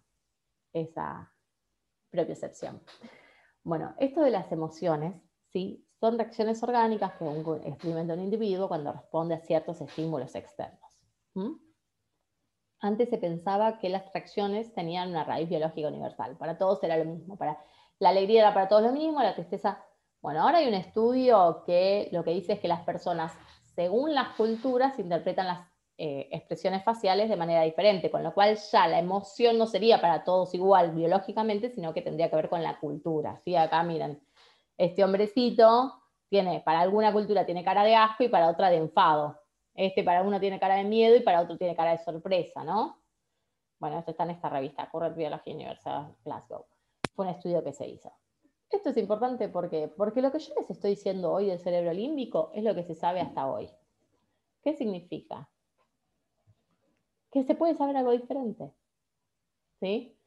[0.72, 1.32] esa
[2.14, 2.82] excepción.
[3.64, 5.16] Bueno, esto de las emociones,
[5.52, 5.86] ¿sí?
[6.00, 7.26] Son reacciones orgánicas que
[7.66, 10.80] experimenta un individuo cuando responde a ciertos estímulos externos.
[12.86, 16.38] Antes se pensaba que las reacciones tenían una raíz biológica universal.
[16.38, 17.38] Para todos era lo mismo.
[17.38, 17.58] Para,
[18.00, 19.84] la alegría era para todos lo mismo, la tristeza.
[20.22, 23.32] Bueno, ahora hay un estudio que lo que dice es que las personas
[23.76, 25.68] según las culturas, interpretan las
[25.98, 30.24] eh, expresiones faciales de manera diferente, con lo cual ya la emoción no sería para
[30.24, 33.40] todos igual biológicamente, sino que tendría que ver con la cultura.
[33.44, 33.56] ¿sí?
[33.56, 34.22] Acá miren,
[34.78, 39.40] este hombrecito tiene, para alguna cultura tiene cara de asco y para otra de enfado.
[39.76, 43.02] Este para uno tiene cara de miedo y para otro tiene cara de sorpresa, ¿no?
[43.78, 46.66] Bueno, esto está en esta revista, Current Biology Universal Glasgow.
[47.14, 48.12] Fue un estudio que se hizo.
[48.70, 52.52] Esto es importante porque, porque lo que yo les estoy diciendo hoy del cerebro límbico
[52.54, 53.70] es lo que se sabe hasta hoy.
[54.64, 55.50] ¿Qué significa?
[57.32, 58.74] Que se puede saber algo diferente.
[59.80, 60.18] ¿Sí?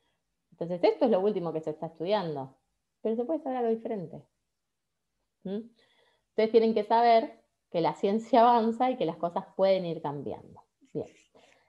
[0.53, 2.55] Entonces, esto es lo último que se está estudiando,
[3.01, 4.23] pero se puede saber algo diferente.
[5.45, 5.61] ¿Mm?
[6.31, 10.63] Ustedes tienen que saber que la ciencia avanza y que las cosas pueden ir cambiando.
[10.93, 11.07] Bien.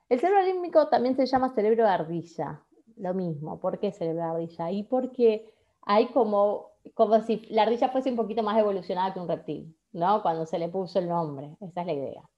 [0.07, 2.63] El cerebro límbico también se llama cerebro de ardilla.
[2.95, 3.59] Lo mismo.
[3.59, 4.71] ¿Por qué cerebro de ardilla?
[4.71, 9.27] Y porque hay como, como si la ardilla fuese un poquito más evolucionada que un
[9.27, 10.21] reptil, ¿no?
[10.21, 12.29] Cuando se le puso el nombre, esa es la idea.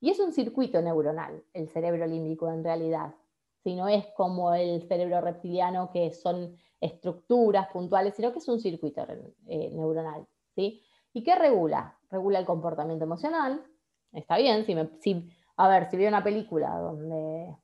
[0.00, 3.14] Y es un circuito neuronal, el cerebro límbico en realidad,
[3.62, 8.60] si no es como el cerebro reptiliano que son estructuras puntuales, sino que es un
[8.60, 9.06] circuito
[9.46, 10.82] eh, neuronal, ¿sí?
[11.14, 11.96] ¿Y qué regula?
[12.10, 13.64] Regula el comportamiento emocional,
[14.12, 17.56] está bien, si, a ver, si veo una película donde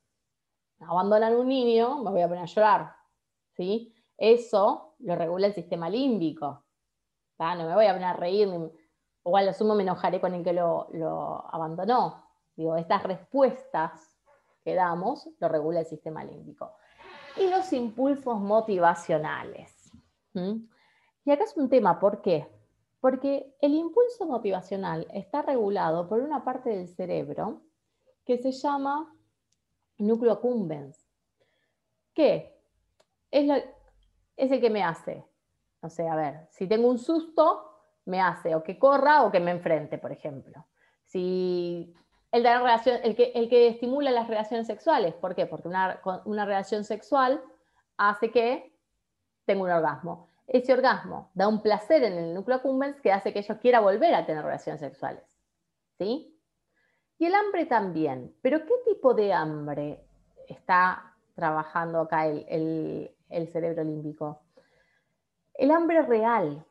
[0.78, 2.94] abandonan un niño, me voy a poner a llorar,
[3.56, 3.92] ¿sí?
[4.16, 6.64] Eso lo regula el sistema límbico.
[7.38, 8.48] No me voy a poner a reír,
[9.22, 12.24] o a lo sumo me enojaré con el que lo, abandonó.
[12.54, 14.16] Digo, estas respuestas
[14.62, 16.72] que damos lo regula el sistema límbico.
[17.36, 19.90] Y los impulsos motivacionales.
[20.34, 22.59] Y acá es un tema, ¿por qué?
[23.00, 27.62] Porque el impulso motivacional está regulado por una parte del cerebro
[28.24, 29.14] que se llama
[29.98, 31.08] núcleo accumbens,
[32.14, 32.58] que
[33.30, 33.48] es
[34.36, 35.24] el que me hace.
[35.82, 37.66] No sé, a ver, si tengo un susto,
[38.04, 40.66] me hace o que corra o que me enfrente, por ejemplo.
[41.04, 41.94] Si
[42.32, 45.46] el, de relación, el que estimula las relaciones sexuales, ¿por qué?
[45.46, 47.42] Porque una, una relación sexual
[47.96, 48.76] hace que
[49.44, 50.29] tenga un orgasmo.
[50.52, 54.12] Ese orgasmo da un placer en el núcleo accumbens que hace que ellos quiera volver
[54.14, 55.22] a tener relaciones sexuales.
[55.96, 56.36] ¿Sí?
[57.18, 58.34] Y el hambre también.
[58.42, 60.04] Pero ¿qué tipo de hambre
[60.48, 64.40] está trabajando acá el, el cerebro límbico?
[65.54, 66.66] El hambre real.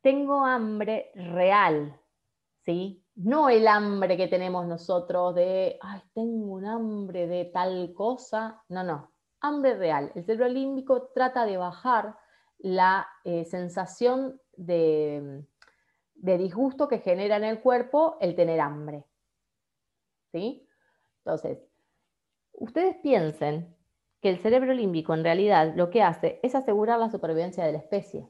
[0.00, 1.96] Tengo hambre real,
[2.64, 3.04] ¿sí?
[3.14, 8.64] No el hambre que tenemos nosotros de, ay, tengo un hambre de tal cosa.
[8.68, 9.12] No, no.
[9.40, 10.10] Hambre real.
[10.16, 12.16] El cerebro límbico trata de bajar
[12.62, 15.44] la eh, sensación de,
[16.14, 19.04] disgusto que genera en el cuerpo el tener hambre.
[20.30, 20.66] ¿Sí?
[21.18, 21.58] Entonces,
[22.52, 23.76] ustedes piensen
[24.20, 27.78] que el cerebro límbico en realidad lo que hace es asegurar la supervivencia de la
[27.78, 28.28] especie.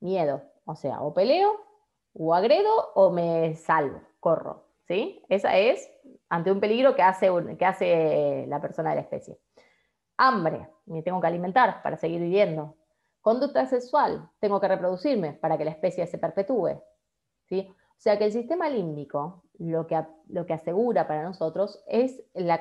[0.00, 1.64] Miedo, o sea, o peleo,
[2.12, 4.66] o agredo, o me salvo, corro.
[4.88, 5.22] ¿Sí?
[5.28, 5.90] Esa es
[6.28, 9.38] ante un peligro que hace, que hace la persona de la especie.
[10.16, 12.76] Hambre, me tengo que alimentar para seguir viviendo.
[13.20, 16.80] Conducta sexual, tengo que reproducirme para que la especie se perpetúe.
[17.48, 17.68] ¿sí?
[17.70, 22.60] O sea que el sistema límbico lo que, lo que asegura para nosotros es la,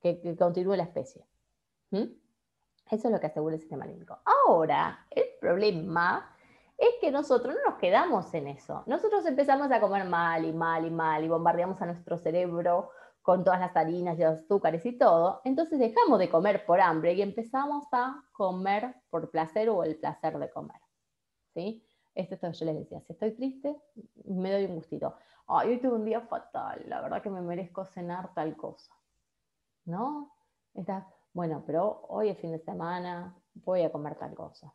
[0.00, 1.24] que, continúe la especie.
[1.90, 4.18] Eso es lo que asegura el sistema límbico.
[4.24, 6.36] Ahora, el problema
[6.76, 8.82] es que nosotros no nos quedamos en eso.
[8.86, 12.90] Nosotros empezamos a comer mal y mal y mal y bombardeamos a nuestro cerebro
[13.26, 17.12] con todas las harinas y los azúcares y todo, entonces dejamos de comer por hambre
[17.14, 20.80] y empezamos a comer por placer o el placer de comer.
[21.52, 21.84] ¿sí?
[22.14, 23.76] Esto es lo que yo les decía, si estoy triste,
[24.26, 25.16] me doy un gustito.
[25.48, 28.92] Ay, hoy tuve un día fatal, la verdad que me merezco cenar tal cosa.
[29.86, 30.30] ¿No?
[30.74, 34.72] Está, bueno, pero hoy es fin de semana, voy a comer tal cosa.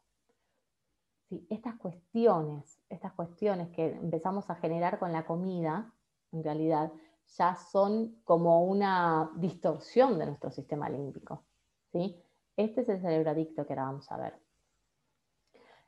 [1.30, 5.94] Sí, estas cuestiones, estas cuestiones que empezamos a generar con la comida,
[6.34, 6.92] en realidad,
[7.38, 11.44] ya son como una distorsión de nuestro sistema límbico.
[11.92, 12.22] ¿sí?
[12.58, 14.34] Este es el cerebro adicto que ahora vamos a ver.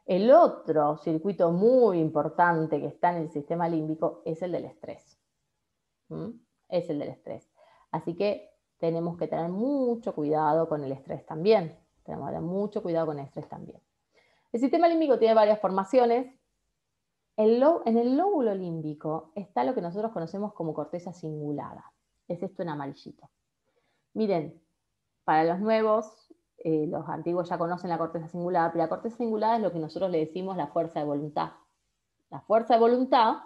[0.06, 5.18] El otro circuito muy importante que está en el sistema límbico es el del estrés.
[6.68, 7.50] Es el del estrés.
[7.92, 11.78] Así que tenemos que tener mucho cuidado con el estrés también.
[12.04, 13.82] Tenemos que tener mucho cuidado con el estrés también.
[14.52, 16.34] El sistema límbico tiene varias formaciones
[17.36, 21.91] en el lóbulo límbico está lo que nosotros conocemos como corteza cingulada.
[22.28, 23.30] Es esto en amarillito.
[24.13, 24.62] Miren,
[25.24, 29.58] para los nuevos, eh, los antiguos ya conocen la corteza cingulada, pero la corteza cingulada
[29.58, 31.52] es lo que nosotros le decimos la fuerza de voluntad.
[32.30, 33.38] La fuerza de voluntad,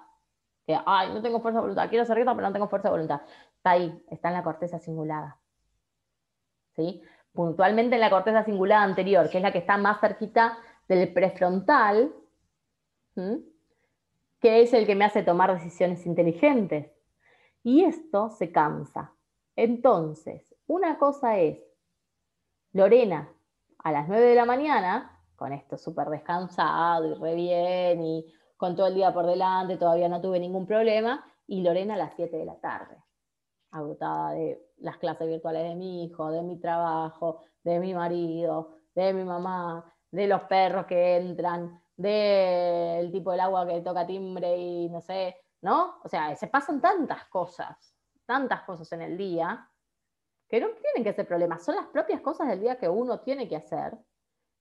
[0.65, 2.93] que, ay, no tengo fuerza de voluntad, quiero ser rica, pero no tengo fuerza de
[2.93, 3.21] voluntad.
[3.55, 5.39] Está ahí, está en la corteza cingulada.
[6.75, 7.01] ¿Sí?
[7.33, 12.13] Puntualmente en la corteza cingulada anterior, que es la que está más cerquita del prefrontal,
[14.39, 16.91] que es el que me hace tomar decisiones inteligentes.
[17.63, 19.13] Y esto se cansa.
[19.55, 21.59] Entonces, una cosa es
[22.71, 23.33] Lorena
[23.79, 28.25] a las 9 de la mañana, con esto súper descansado y re bien y
[28.57, 32.13] con todo el día por delante, todavía no tuve ningún problema, y Lorena a las
[32.15, 32.97] 7 de la tarde,
[33.71, 39.13] agotada de las clases virtuales de mi hijo, de mi trabajo, de mi marido, de
[39.13, 44.89] mi mamá, de los perros que entran, del tipo del agua que toca timbre y
[44.89, 45.99] no sé, ¿no?
[46.03, 49.69] O sea, se pasan tantas cosas, tantas cosas en el día,
[50.47, 53.49] que no tienen que ser problemas, son las propias cosas del día que uno tiene
[53.49, 53.97] que hacer,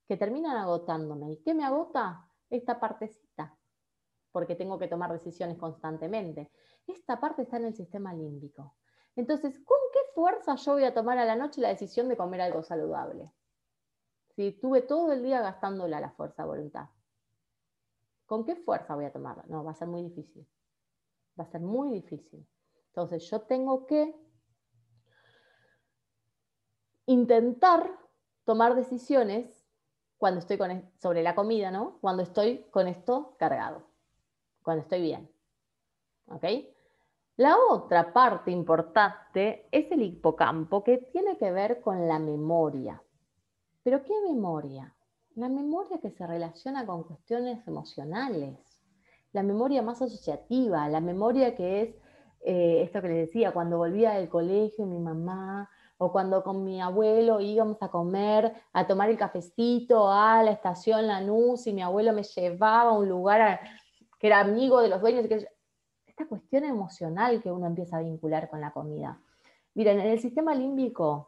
[0.07, 1.31] que terminan agotándome.
[1.31, 2.27] ¿Y qué me agota?
[2.49, 3.57] Esta partecita,
[4.31, 6.51] porque tengo que tomar decisiones constantemente.
[6.87, 8.75] Esta parte está en el sistema límbico.
[9.15, 12.41] Entonces, ¿con qué fuerza yo voy a tomar a la noche la decisión de comer
[12.41, 13.31] algo saludable?
[14.35, 16.89] Si tuve todo el día gastándola la fuerza de voluntad.
[18.27, 19.45] ¿Con qué fuerza voy a tomarla?
[19.47, 20.45] No, va a ser muy difícil.
[21.39, 22.45] Va a ser muy difícil.
[22.89, 24.13] Entonces yo tengo que
[27.05, 27.89] intentar
[28.43, 29.65] tomar decisiones
[30.17, 31.99] cuando estoy con, sobre la comida, ¿no?
[32.01, 33.83] Cuando estoy con esto cargado,
[34.61, 35.31] cuando estoy bien.
[36.27, 36.43] ¿Ok?
[37.37, 43.01] La otra parte importante es el hipocampo que tiene que ver con la memoria.
[43.83, 44.96] ¿Pero qué memoria?
[45.37, 48.57] La memoria que se relaciona con cuestiones emocionales,
[49.33, 51.95] la memoria más asociativa, la memoria que es
[52.41, 55.69] eh, esto que les decía, cuando volvía del colegio mi mamá,
[55.99, 61.05] o cuando con mi abuelo íbamos a comer, a tomar el cafecito a la estación
[61.05, 63.59] Lanús y mi abuelo me llevaba a un lugar
[64.17, 65.27] que era amigo de los dueños.
[66.07, 69.21] esta cuestión emocional que uno empieza a vincular con la comida.
[69.75, 71.27] Miren, en el sistema límbico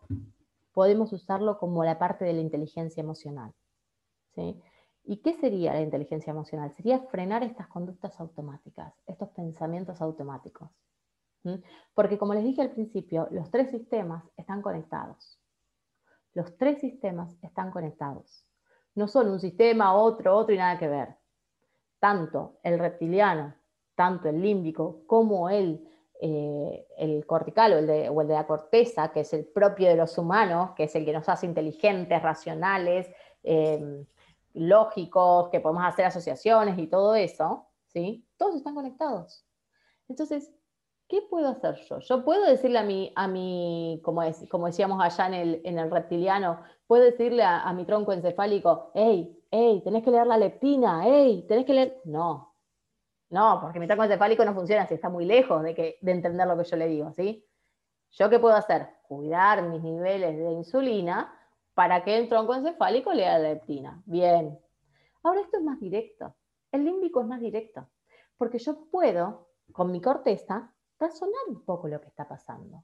[0.73, 3.53] podemos usarlo como la parte de la inteligencia emocional.
[4.35, 6.71] ¿Y qué sería la inteligencia emocional?
[6.75, 10.69] Sería frenar estas conductas automáticas, estos pensamientos automáticos.
[11.93, 15.39] Porque como les dije al principio, los tres sistemas están conectados.
[16.33, 18.45] Los tres sistemas están conectados.
[18.95, 21.15] no son un sistema, otro, otro y nada que ver.
[21.99, 23.55] Tanto el reptiliano,
[23.95, 25.87] tanto el límbico, como el,
[26.21, 29.87] eh, el cortical o el, de, o el de la corteza, que es el propio
[29.87, 33.09] de los humanos, que es el que nos hace inteligentes, racionales,
[33.43, 34.05] em,
[34.53, 38.27] lógicos, que podemos hacer asociaciones y todo eso, ¿sí?
[38.37, 39.45] Todos están conectados.
[40.07, 40.51] Entonces,
[41.07, 41.99] ¿qué puedo hacer yo?
[41.99, 45.79] Yo puedo decirle a mi, a mi como, es, como decíamos allá en el, en
[45.79, 51.01] el reptiliano, puedo decirle a, mi tronco encefálico, hey, hey, tenés que leer la leptina,
[51.03, 52.01] hey, tenés que leer...
[52.05, 52.55] No,
[53.29, 56.47] no, porque mi tronco encefálico no funciona si está muy lejos de, que, de entender
[56.47, 57.45] lo que yo le digo, ¿sí?
[58.11, 58.89] ¿Yo qué puedo hacer?
[59.07, 61.38] Cuidar mis niveles de insulina
[61.73, 64.01] para que el tronco encefálico lea la leptina.
[64.05, 64.59] Bien.
[65.23, 66.35] Ahora esto es más directo.
[66.71, 67.89] El límbico es más directo,
[68.37, 72.83] porque yo puedo, con mi corteza, razonar un poco lo que está pasando.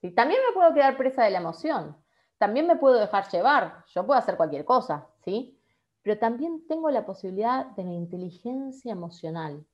[0.00, 0.12] ¿Sí?
[0.12, 1.96] También me puedo quedar presa de la emoción,
[2.38, 5.58] también me puedo dejar llevar, yo puedo hacer cualquier cosa, ¿sí?
[6.02, 9.64] Pero también tengo la posibilidad de la inteligencia emocional.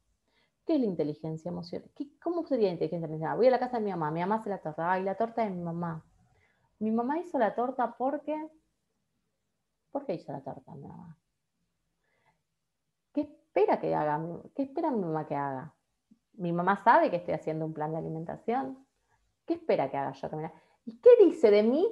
[0.65, 1.91] ¿Qué es la inteligencia emocional?
[2.23, 3.37] ¿Cómo sería la inteligencia emocional?
[3.37, 5.43] Voy a la casa de mi mamá, mi mamá hace la torta, ay, la torta
[5.43, 6.05] de mi mamá.
[6.81, 8.51] Mi mamá hizo la torta porque...
[9.91, 11.19] ¿Por qué hizo la torta mi mamá?
[13.13, 14.21] ¿Qué espera que haga?
[14.55, 15.75] ¿Qué espera mi mamá que haga?
[16.35, 18.87] Mi mamá sabe que estoy haciendo un plan de alimentación.
[19.47, 20.29] ¿Qué espera que haga yo?
[20.87, 21.87] ¿Y qué dice de mí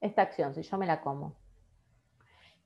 [0.00, 1.36] esta acción si yo me la como?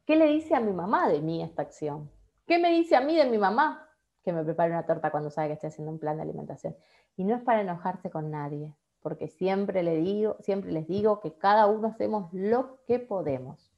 [0.04, 2.10] ¿Qué le dice a mi mamá de mí esta acción?
[2.46, 3.88] ¿Qué me dice a mí de mi mamá
[4.22, 6.76] que me prepare una torta cuando sabe que estoy haciendo un plan de alimentación?
[7.16, 11.36] Y no es para enojarse con nadie, porque siempre, le digo, siempre les digo que
[11.36, 13.70] cada uno hacemos lo que podemos.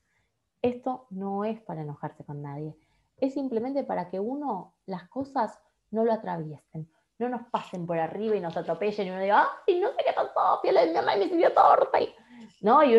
[0.63, 2.77] Esto no es para enojarse con nadie,
[3.17, 5.61] es simplemente para que uno las cosas
[5.91, 9.81] no lo atraviesen, no nos pasen por arriba y nos atropellen y uno diga, ay,
[9.81, 12.01] no sé qué pasó, fiel de mi mamá y me sirvió torta.
[12.01, 12.15] Y,
[12.61, 12.85] ¿no?
[12.85, 12.95] y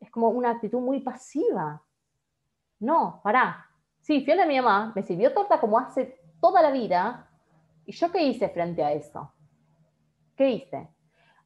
[0.00, 1.84] es como una actitud muy pasiva.
[2.78, 3.66] No, pará.
[4.00, 7.28] Sí, fiel de mi mamá, me sirvió torta como hace toda la vida.
[7.84, 9.34] ¿Y yo qué hice frente a eso?
[10.34, 10.88] ¿Qué hice?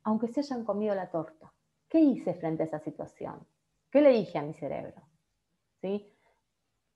[0.04, 1.52] Aunque se hayan comido la torta,
[1.88, 3.46] ¿qué hice frente a esa situación?
[3.90, 5.02] ¿Qué le dije a mi cerebro?
[5.80, 6.14] ¿Sí?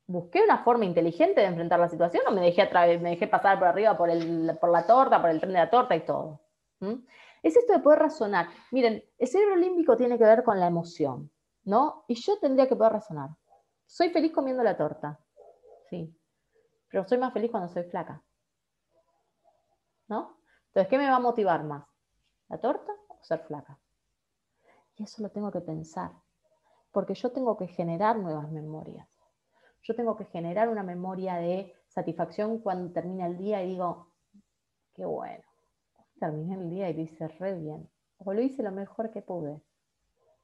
[0.08, 2.68] busqué una forma inteligente de enfrentar la situación o me dejé,
[2.98, 4.08] me dejé pasar por arriba por,
[4.58, 6.40] por, la torta, por el tren de la torta y todo.
[7.42, 8.48] Es esto de poder razonar.
[8.72, 11.30] Miren, el cerebro límbico tiene que ver con la emoción,
[11.64, 12.04] ¿no?
[12.08, 13.30] Y yo tendría que poder razonar.
[13.86, 15.20] Soy feliz comiendo la torta,
[15.88, 16.14] sí,
[16.90, 18.22] pero soy más feliz cuando soy flaca,
[20.08, 20.38] ¿no?
[20.68, 21.87] Entonces, ¿qué me va a motivar más?
[22.48, 23.78] ¿La torta o ser flaca?
[24.96, 26.12] Y eso lo tengo que pensar,
[26.90, 29.06] porque yo tengo que generar nuevas memorias
[29.88, 34.12] yo tengo que generar una memoria de satisfacción cuando termina el día y digo,
[34.94, 35.42] qué bueno,
[36.20, 39.62] terminé el día y lo hice re bien, o lo hice lo mejor que pude.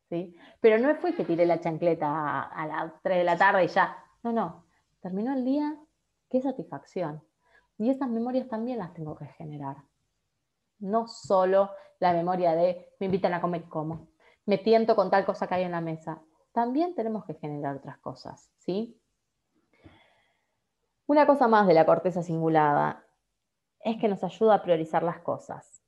[0.09, 0.35] ¿sí?
[0.61, 3.97] Pero no fue que tiré la chancleta a, las 3 de la tarde y ya,
[4.23, 4.64] no, no,
[5.01, 5.77] terminó el día,
[6.31, 7.23] qué satisfacción.
[7.77, 9.77] Y esas memorias también las tengo que generar.
[10.85, 14.09] No solo la memoria de me invitan a comer como,
[14.44, 16.23] me tiento con tal cosa que hay en la mesa.
[16.53, 19.01] También tenemos que generar otras cosas, ¿sí?
[21.07, 23.05] Una cosa más de la corteza cingulada
[23.81, 25.83] es que nos ayuda a priorizar las cosas.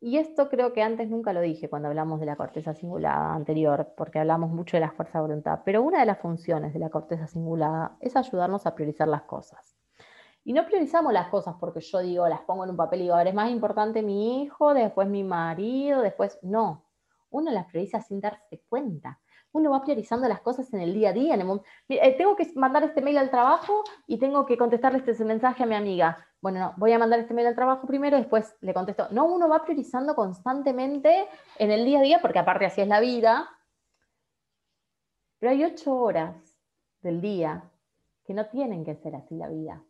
[0.00, 3.92] Y esto creo que antes nunca lo dije cuando hablamos de la corteza cingulada anterior,
[3.96, 6.90] porque hablamos mucho de la fuerza de voluntad, pero una de las funciones de la
[6.90, 9.79] corteza cingulada es ayudarnos a priorizar las cosas.
[10.44, 13.14] Y no priorizamos las cosas porque yo digo, las pongo en un papel y digo,
[13.14, 16.86] a ver, es más importante mi hijo, después mi marido, después no.
[17.30, 19.20] Uno las prioriza sin darse cuenta
[19.52, 21.38] uno va priorizando las cosas en el día a día.
[21.88, 25.66] Eh, tengo que mandar este mail al trabajo y tengo que contestarle este mensaje a
[25.66, 26.16] mi amiga.
[26.40, 29.08] Bueno, no, voy a mandar este mail al trabajo primero, después le contesto.
[29.10, 31.26] No, uno va priorizando constantemente
[31.58, 33.48] en el día a día, porque aparte así es la vida.
[35.38, 36.36] Pero hay ocho horas
[37.00, 37.70] del día
[38.24, 39.82] que no tienen que ser así la vida.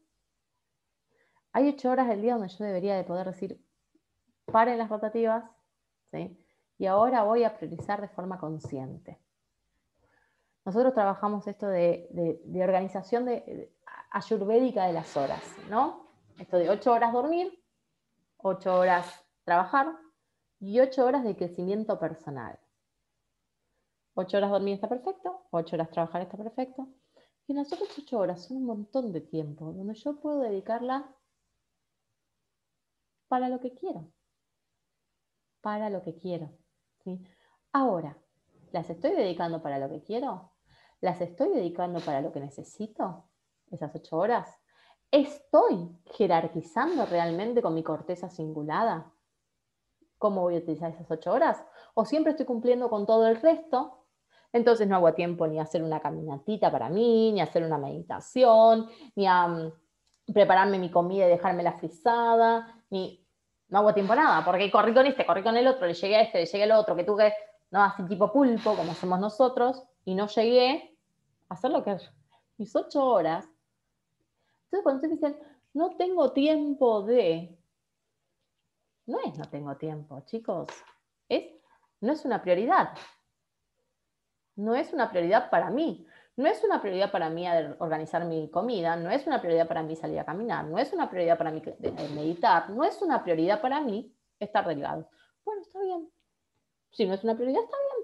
[1.52, 3.60] Hay ocho horas del día donde yo debería de poder decir,
[4.44, 5.44] paren las rotativas,
[6.78, 9.20] y ahora voy a priorizar de forma consciente.
[10.64, 12.08] Nosotros trabajamos esto de,
[12.62, 13.72] organización de,
[14.10, 16.08] ayurvédica de las horas, ¿no?
[16.38, 17.62] Esto de ocho horas dormir,
[18.38, 19.94] ocho horas trabajar
[20.58, 22.58] y ocho horas de crecimiento personal.
[24.14, 26.88] Ocho horas dormir está perfecto, ocho horas trabajar está perfecto.
[27.46, 31.14] Y las otras ocho horas son un montón de tiempo donde yo puedo dedicarla
[33.30, 34.12] para lo que quiero.
[35.62, 36.50] Para lo que quiero.
[37.02, 37.24] ¿sí?
[37.72, 38.18] Ahora,
[38.72, 40.52] ¿Las estoy dedicando para lo que quiero?
[41.00, 43.24] ¿Las estoy dedicando para lo que necesito?
[43.70, 44.48] Esas ocho horas.
[45.10, 49.12] ¿Estoy jerarquizando realmente con mi corteza cingulada?
[50.18, 51.64] ¿Cómo voy a utilizar esas ocho horas?
[51.94, 53.96] ¿O siempre estoy cumpliendo con todo el resto,
[54.52, 57.78] Entonces no hago tiempo ni a hacer una caminatita para mí, ni a hacer una
[57.78, 59.72] meditación, ni a mm,
[60.32, 63.19] prepararme mi comida y dejármela frisada, ni
[63.70, 66.22] no hago tiempo nada, porque corrí con este, corrí con el otro, le llegué a
[66.22, 67.32] este, le llegué al otro, que tuve,
[67.70, 70.96] no, así tipo pulpo, como hacemos nosotros, y no llegué
[71.48, 71.96] a hacer lo que
[72.58, 73.48] mis ocho horas.
[74.64, 75.38] Entonces cuando ustedes dicen,
[75.72, 77.56] no tengo tiempo de,
[79.06, 80.68] no es no tengo tiempo, chicos,
[81.28, 81.44] es,
[82.00, 82.90] no es una prioridad.
[84.56, 86.06] No es una prioridad para mí.
[86.36, 87.46] No es una prioridad para mí
[87.78, 91.10] organizar mi comida, no es una prioridad para mí salir a caminar, no es una
[91.10, 91.62] prioridad para mí
[92.14, 95.08] meditar, no es una prioridad para mí estar delgado.
[95.44, 96.10] Bueno, está bien.
[96.92, 98.00] Si no es una prioridad, está bien.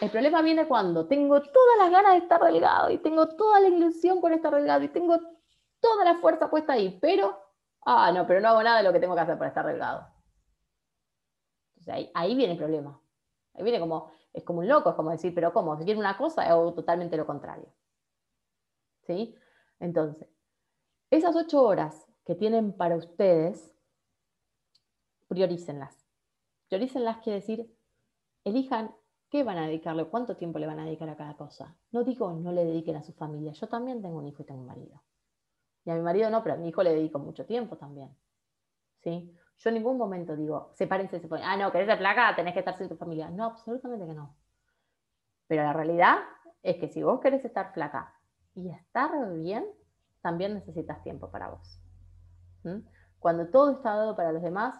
[0.00, 3.68] El problema viene cuando tengo todas las ganas de estar delgado y tengo toda la
[3.68, 5.18] ilusión con estar delgado y tengo
[5.80, 7.36] toda la fuerza puesta ahí, pero,
[7.84, 10.06] ah, no, pero no hago nada de lo que tengo que hacer para estar delgado.
[11.88, 13.00] Ahí, ahí viene el problema.
[13.54, 15.76] Ahí viene como, es como un loco, es como decir, pero ¿cómo?
[15.76, 17.68] Si quiere una cosa, hago totalmente lo contrario.
[19.02, 19.34] ¿Sí?
[19.80, 20.28] Entonces,
[21.10, 23.72] esas ocho horas que tienen para ustedes,
[25.28, 26.06] priorícenlas.
[26.68, 27.74] Priorícenlas quiere decir,
[28.44, 28.94] elijan
[29.30, 31.76] qué van a dedicarle, cuánto tiempo le van a dedicar a cada cosa.
[31.90, 34.60] No digo no le dediquen a su familia, yo también tengo un hijo y tengo
[34.60, 35.02] un marido.
[35.84, 38.14] Y a mi marido no, pero a mi hijo le dedico mucho tiempo también.
[39.02, 39.32] ¿Sí?
[39.58, 42.76] Yo en ningún momento digo, sepárense, se ah, no, querés ser placa, tenés que estar
[42.76, 43.28] sin tu familia.
[43.28, 44.36] No, absolutamente que no.
[45.48, 46.18] Pero la realidad
[46.62, 48.14] es que si vos querés estar flaca
[48.54, 49.66] y estar bien,
[50.20, 51.80] también necesitas tiempo para vos.
[53.18, 54.78] Cuando todo está dado para los demás,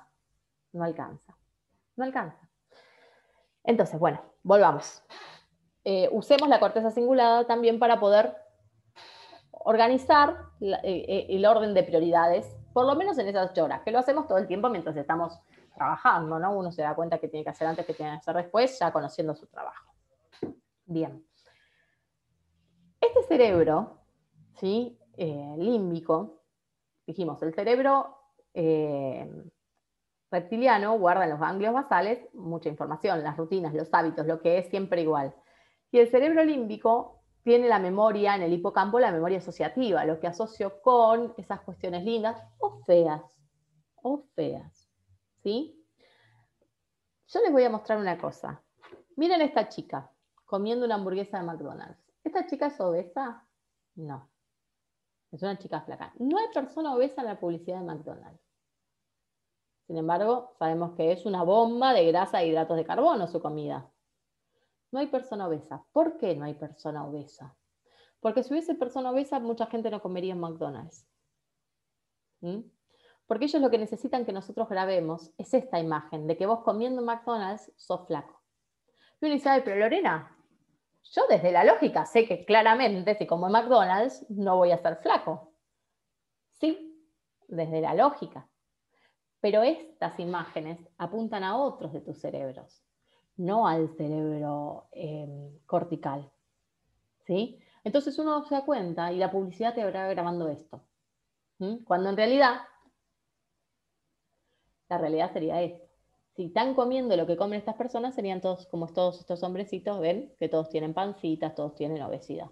[0.73, 1.37] no alcanza.
[1.97, 2.49] No alcanza.
[3.65, 5.03] Entonces, bueno, volvamos.
[5.85, 8.37] Eh, usemos la corteza cingulada también para poder
[9.51, 13.91] organizar eh, eh, el orden de prioridades por lo menos en esas ocho horas, que
[13.91, 15.39] lo hacemos todo el tiempo mientras estamos
[15.75, 16.57] trabajando, ¿no?
[16.57, 18.93] Uno se da cuenta que tiene que hacer antes, que tiene que hacer después, ya
[18.93, 19.93] conociendo su trabajo.
[20.85, 21.25] Bien.
[23.01, 23.99] Este cerebro,
[24.59, 24.99] ¿sí?
[25.17, 26.43] Eh, límbico,
[27.07, 28.19] dijimos, el cerebro
[28.55, 29.31] eh,
[30.31, 34.69] reptiliano guarda en los ganglios basales mucha información, las rutinas, los hábitos, lo que es
[34.69, 35.35] siempre igual.
[35.91, 37.18] Y el cerebro límbico
[37.49, 42.05] tiene la memoria en el hipocampo, la memoria asociativa, lo que asocio con esas cuestiones
[42.05, 43.23] lindas o feas,
[44.03, 44.87] o feas,
[45.43, 45.83] ¿sí?
[47.27, 48.63] Yo les voy a mostrar una cosa.
[49.17, 50.13] Miren esta chica
[50.45, 51.99] comiendo una hamburguesa de McDonald's.
[52.23, 53.43] ¿Esta chica es obesa?
[53.95, 54.29] No.
[55.33, 56.13] Es una chica flaca.
[56.19, 58.43] No hay persona obesa en la publicidad de McDonald's.
[59.87, 63.91] Sin embargo, sabemos que es una bomba de grasa e hidratos de carbono su comida.
[64.91, 65.85] No hay persona obesa.
[65.93, 67.57] ¿Por qué no hay persona obesa?
[68.21, 71.07] Porque si hubiese persona obesa, mucha gente no comería en McDonald's.
[72.41, 72.61] ¿Mm?
[73.27, 77.01] Porque ellos lo que necesitan que nosotros grabemos es esta imagen de que vos comiendo
[77.01, 78.43] en McDonald's sos flaco.
[79.21, 80.35] Y uno dice, pero Lorena,
[81.03, 84.97] yo desde la lógica sé que claramente si como en McDonald's no voy a ser
[84.97, 85.53] flaco.
[86.53, 87.07] Sí,
[87.47, 88.49] desde la lógica.
[89.41, 92.88] Pero estas imágenes apuntan a otros de tus cerebros
[93.39, 96.31] no al cerebro em, cortical.
[97.27, 97.59] ¿sí?
[97.85, 100.83] Entonces uno se da cuenta y la publicidad te habrá grabando esto.
[101.85, 102.61] Cuando en realidad,
[104.89, 105.89] la realidad sería esto.
[106.37, 110.33] Si están comiendo lo que comen estas personas, serían todos como todos estos hombrecitos, ven
[110.39, 112.49] que todos tienen pancitas, todos tienen obesidad.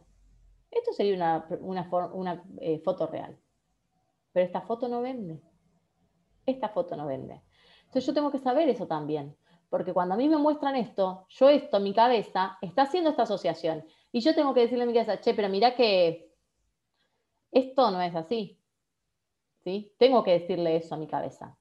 [0.73, 3.39] Esto sería una, eh, foto real.
[4.33, 5.41] Pero esta foto no vende.
[6.47, 7.41] Esta foto no vende.
[7.85, 9.37] Entonces yo tengo que saber eso también.
[9.77, 13.85] Porque cuando a mí me muestran esto, yo esto, mi cabeza, está haciendo esta asociación.
[14.11, 16.33] Y yo tengo que decirle a mi cabeza, che, pero mira que
[17.51, 18.59] esto no es así.
[19.63, 19.95] ¿Sí?
[19.99, 21.59] Tengo que decirle eso a mi cabeza.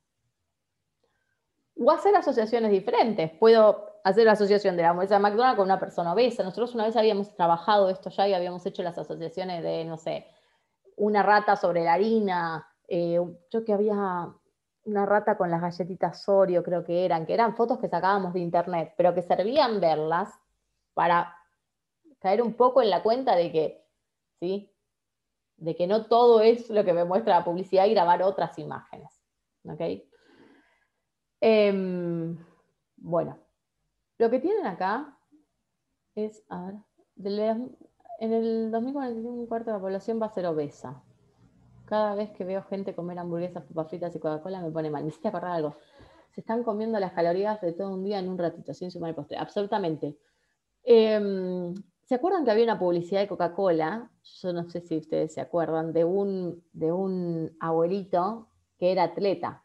[1.77, 3.31] O hacer asociaciones diferentes.
[3.37, 6.41] Puedo hacer la asociación de la hamburguesa de McDonald's con una persona obesa.
[6.43, 10.25] Nosotros una vez habíamos trabajado esto ya y habíamos hecho las asociaciones de, no sé,
[10.95, 12.65] una rata sobre la harina.
[12.87, 13.19] Eh,
[13.51, 14.33] yo que había
[14.85, 18.39] una rata con las galletitas Oreo, creo que eran, que eran fotos que sacábamos de
[18.39, 20.29] internet, pero que servían verlas
[20.93, 21.35] para
[22.19, 23.85] caer un poco en la cuenta de que,
[24.39, 24.71] ¿sí?
[25.57, 29.09] De que no todo es lo que me muestra la publicidad y grabar otras imágenes.
[29.63, 29.81] ¿Ok?
[31.41, 32.37] Em,
[32.97, 33.37] bueno,
[34.17, 35.17] lo que tienen acá
[36.15, 36.75] es, a ver,
[38.19, 41.03] en el 2045 un cuarto de la población va a ser obesa.
[41.85, 45.03] Cada vez que veo gente comer hamburguesas, papas fritas y Coca-Cola me pone mal.
[45.03, 45.75] Me hiciste acordar algo.
[46.31, 49.37] Se están comiendo las calorías de todo un día en un ratito, sin sumar postre.
[49.37, 50.17] Absolutamente.
[50.83, 51.73] Em,
[52.05, 54.11] ¿Se acuerdan que había una publicidad de Coca-Cola?
[54.41, 59.63] Yo no sé si ustedes se acuerdan, de un, de un abuelito que era atleta.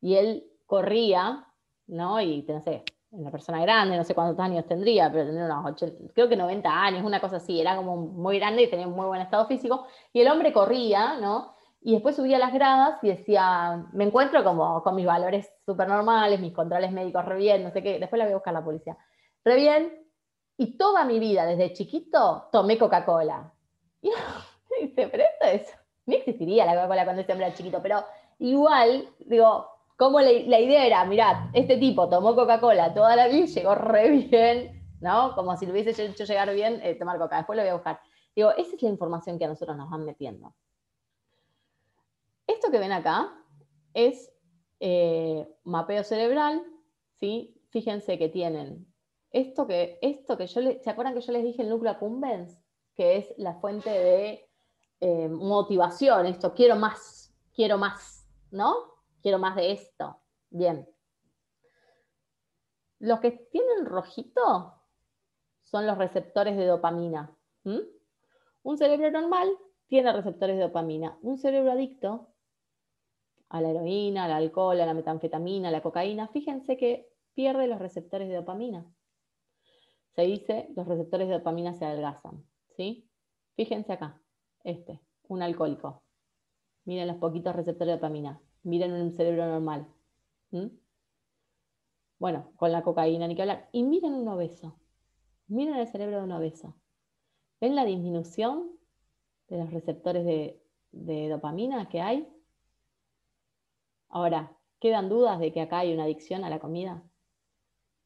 [0.00, 1.48] Y él corría,
[1.86, 2.20] ¿no?
[2.20, 6.12] Y, no sé, una persona grande, no sé cuántos años tendría, pero tendría unos 80,
[6.14, 9.06] creo que 90 años, una cosa así, era como muy grande y tenía un muy
[9.06, 11.54] buen estado físico, y el hombre corría, ¿no?
[11.82, 16.40] Y después subía las gradas y decía, me encuentro como con mis valores súper normales,
[16.40, 18.96] mis controles médicos re bien, no sé qué, después la voy a buscar la policía.
[19.44, 20.06] Re bien,
[20.56, 23.52] y toda mi vida, desde chiquito, tomé Coca-Cola.
[24.80, 28.02] Y dice, pero esto es, ni existiría la Coca-Cola cuando este hombre era chiquito, pero
[28.38, 33.46] igual, digo, como la, idea era, mirad, este tipo tomó Coca-Cola toda la vida y
[33.46, 35.34] llegó re bien, ¿no?
[35.34, 38.00] Como si lo hubiese hecho llegar bien eh, tomar Coca, después lo voy a buscar.
[38.34, 40.54] Digo, esa es la información que a nosotros nos van metiendo.
[42.46, 43.32] Esto que ven acá
[43.94, 44.32] es
[44.80, 46.62] eh, mapeo cerebral,
[47.20, 47.60] ¿sí?
[47.70, 48.92] Fíjense que tienen
[49.32, 52.58] esto que, esto que yo les, ¿se acuerdan que yo les dije el núcleo accumbens?
[52.94, 54.50] Que es la fuente de
[55.00, 58.91] eh, motivación, esto, quiero más, quiero más, ¿no?
[59.22, 60.20] Quiero más de esto.
[60.50, 60.88] Bien.
[62.98, 64.74] Los que tienen rojito
[65.62, 67.34] son los receptores de dopamina.
[67.64, 69.56] Un cerebro normal
[69.86, 71.18] tiene receptores de dopamina.
[71.22, 72.28] Un cerebro adicto
[73.48, 77.78] a la heroína, al alcohol, a la metanfetamina, a la cocaína, fíjense que pierde los
[77.78, 78.86] receptores de dopamina.
[80.14, 82.44] Se dice, los receptores de dopamina se adelgazan.
[82.76, 83.10] ¿sí?
[83.54, 84.20] Fíjense acá,
[84.64, 86.02] este, un alcohólico.
[86.84, 88.40] Miren los poquitos receptores de dopamina.
[88.62, 89.86] Miren un cerebro normal.
[92.18, 93.68] Bueno, con la cocaína ni que hablar.
[93.72, 94.76] Y miren un obeso.
[95.48, 96.76] Miren el cerebro de un obeso.
[97.60, 98.70] ¿Ven la disminución
[99.48, 102.28] de los receptores de, dopamina que hay?
[104.08, 107.02] Ahora, ¿quedan dudas de que acá hay una adicción a la comida?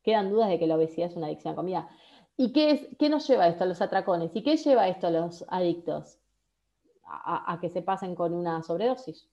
[0.07, 1.89] quedan dudas de que la obesidad es una adicción a comida.
[2.37, 4.31] ¿Y qué, es, qué nos lleva esto a los atracones?
[4.37, 6.21] ¿Y qué lleva esto a los adictos?
[7.05, 9.29] A, que se pasen con una sobredosis.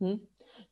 [0.00, 0.14] ¿Mm?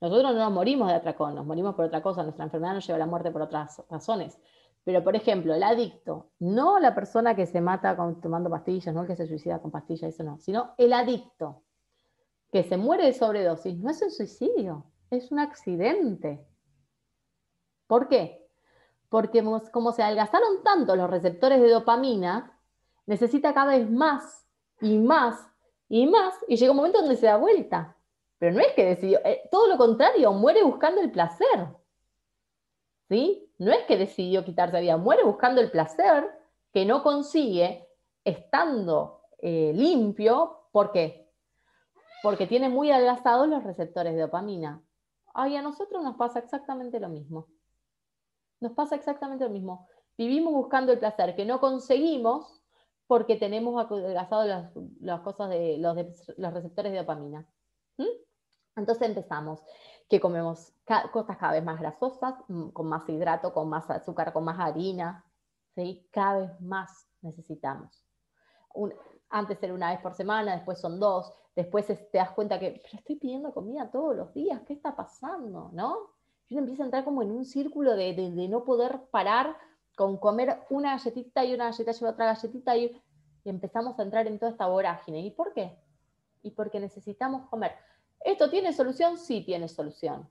[0.00, 2.96] Nosotros no nos morimos de atracón, nos morimos por otra cosa, nuestra enfermedad nos lleva
[2.96, 4.38] a la muerte por otras razones.
[4.84, 9.06] Pero, por ejemplo, el adicto, no la persona que se mata tomando pastillas, no el
[9.06, 11.62] que se suicida con pastillas, eso no, sino el adicto
[12.50, 16.46] que se muere de sobredosis, no es un suicidio, es un accidente.
[17.86, 18.48] ¿Por qué?
[19.08, 22.58] porque como se adelgazaron tanto los receptores de dopamina,
[23.06, 24.46] necesita cada vez más
[24.80, 25.46] y más
[25.88, 27.96] y más, y llega un momento donde se da vuelta.
[28.38, 31.68] Pero no es que decidió, eh, todo lo contrario, muere buscando el placer.
[33.08, 33.52] ¿Sí?
[33.58, 36.30] No es que decidió quitarse la vida, muere buscando el placer
[36.72, 37.88] que no consigue
[38.24, 40.68] estando eh, limpio.
[40.70, 41.28] ¿Por qué?
[42.22, 44.82] Porque tiene muy adelgazados los receptores de dopamina.
[45.34, 47.46] Ay, a nosotros nos pasa exactamente lo mismo.
[48.60, 49.86] Nos pasa exactamente lo mismo.
[50.16, 52.62] Vivimos buscando el placer que no conseguimos
[53.06, 55.96] porque tenemos adelgazado las, las, cosas de los,
[56.36, 57.46] los, receptores de dopamina.
[57.96, 58.04] ¿Mm?
[58.78, 59.62] Entonces empezamos,
[60.08, 60.72] que comemos
[61.12, 65.24] cosas cada vez más grasosas, mm, con más hidrato, con más azúcar, con más harina,
[65.74, 66.08] ¿sí?
[66.10, 68.04] cada vez más necesitamos.
[69.30, 72.98] antes era una vez por semana, después son dos, después te das cuenta que, pero
[72.98, 75.70] estoy pidiendo comida todos los días, ¿qué está pasando?
[75.72, 76.18] ¿No?
[76.48, 78.14] y uno empieza a entrar como en un círculo de,
[78.48, 79.56] no poder parar
[79.96, 83.02] con comer una galletita y una galletita lleva otra galletita y,
[83.44, 85.22] empezamos a entrar en toda esta vorágine.
[85.22, 85.74] ¿Y por qué?
[86.42, 87.72] Y porque necesitamos comer.
[88.20, 89.18] ¿Esto tiene solución?
[89.18, 90.28] Sí tiene solución.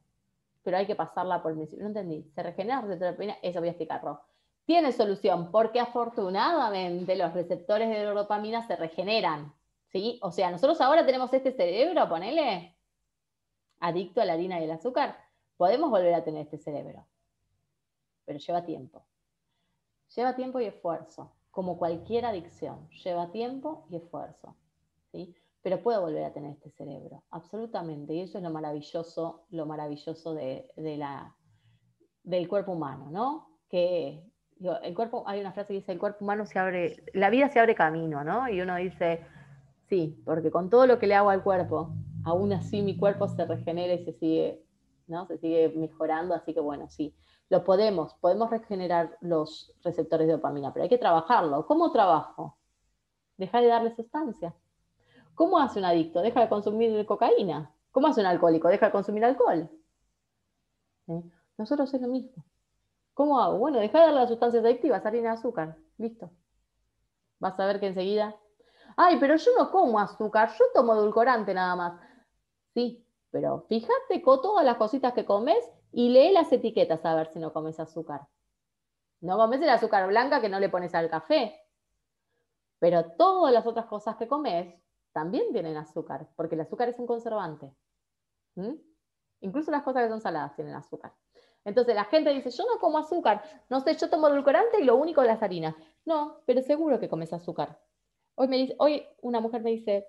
[0.64, 1.84] Pero hay que pasarla por el principio.
[1.84, 2.30] No entendí.
[2.36, 3.38] ¿Se regenera dopamina?
[3.42, 4.22] Eso voy a explicarlo.
[4.66, 9.54] Tiene solución porque afortunadamente los receptores de dopamina se regeneran.
[9.92, 10.20] ¿sí?
[10.22, 12.76] O sea, nosotros ahora tenemos este cerebro, ponele,
[13.80, 15.28] adicto a la harina y el azúcar
[15.58, 17.08] Podemos volver a tener este cerebro,
[18.26, 19.04] pero lleva tiempo.
[20.16, 24.56] Lleva tiempo y esfuerzo, como cualquier adicción, lleva tiempo y esfuerzo.
[25.12, 25.36] ¿sí?
[25.68, 28.14] Pero puedo volver a tener este cerebro, absolutamente.
[28.14, 31.36] Y eso es lo maravilloso, lo maravilloso de, la,
[32.24, 33.60] del cuerpo humano, ¿no?
[33.68, 34.24] Que
[34.62, 37.60] el cuerpo, hay una frase que dice, el cuerpo humano se abre, la vida se
[37.60, 38.48] abre camino, ¿no?
[38.48, 39.26] Y uno dice,
[39.90, 41.92] sí, porque con todo lo que le hago al cuerpo,
[42.24, 44.64] aún así mi cuerpo se regenera y se sigue
[45.08, 45.28] ¿no?
[45.28, 47.14] Se sigue mejorando, así que bueno, sí,
[47.50, 51.66] lo podemos, podemos regenerar los receptores de dopamina, pero hay que trabajarlo.
[51.66, 52.58] ¿Cómo trabajo?
[53.36, 54.56] Deja de darle sustancia.
[55.38, 56.24] ¿Cómo hace un adicto?
[56.24, 57.72] Deja de consumir cocaína.
[57.92, 58.70] ¿Cómo hace un alcohólico?
[58.70, 59.70] Deja de consumir alcohol.
[61.60, 62.44] Nosotros es lo mismo.
[63.14, 63.60] ¿Cómo hago?
[63.60, 65.78] Bueno, deja de darle las sustancias adictivas, harina azúcar.
[66.00, 66.32] Listo.
[67.38, 68.36] Vas a ver que enseguida.
[68.96, 72.02] Ay, pero yo no como azúcar, yo tomo edulcorante nada más.
[72.74, 77.28] Sí, pero fíjate con todas las cositas que comes y lee las etiquetas a ver
[77.28, 78.22] si no comes azúcar.
[79.22, 81.62] No comes el azúcar blanca que no le pones al café.
[82.80, 84.74] Pero todas las otras cosas que comes
[85.18, 87.74] también tienen azúcar, porque el azúcar es un conservante.
[89.40, 91.12] Incluso las cosas que son saladas tienen azúcar.
[91.66, 94.96] Entonces la gente dice, yo no como azúcar, no sé, yo tomo edulcorante y lo
[94.96, 95.74] único es las harinas.
[96.06, 97.80] No, pero seguro que comes azúcar.
[98.36, 100.06] Hoy, me dice, hoy una mujer me dice,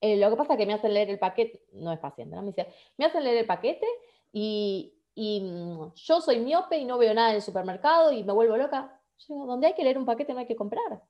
[0.00, 2.36] eh, lo que pasa es que me hacen leer el paquete, no es paciente.
[2.36, 2.68] Me dice,
[2.98, 3.88] me hacen leer el paquete
[4.32, 8.56] y, mm, yo soy miope y no veo nada en el supermercado y me vuelvo
[8.56, 9.00] loca.
[9.18, 11.02] Yo digo, donde hay que leer un paquete no hay que comprar.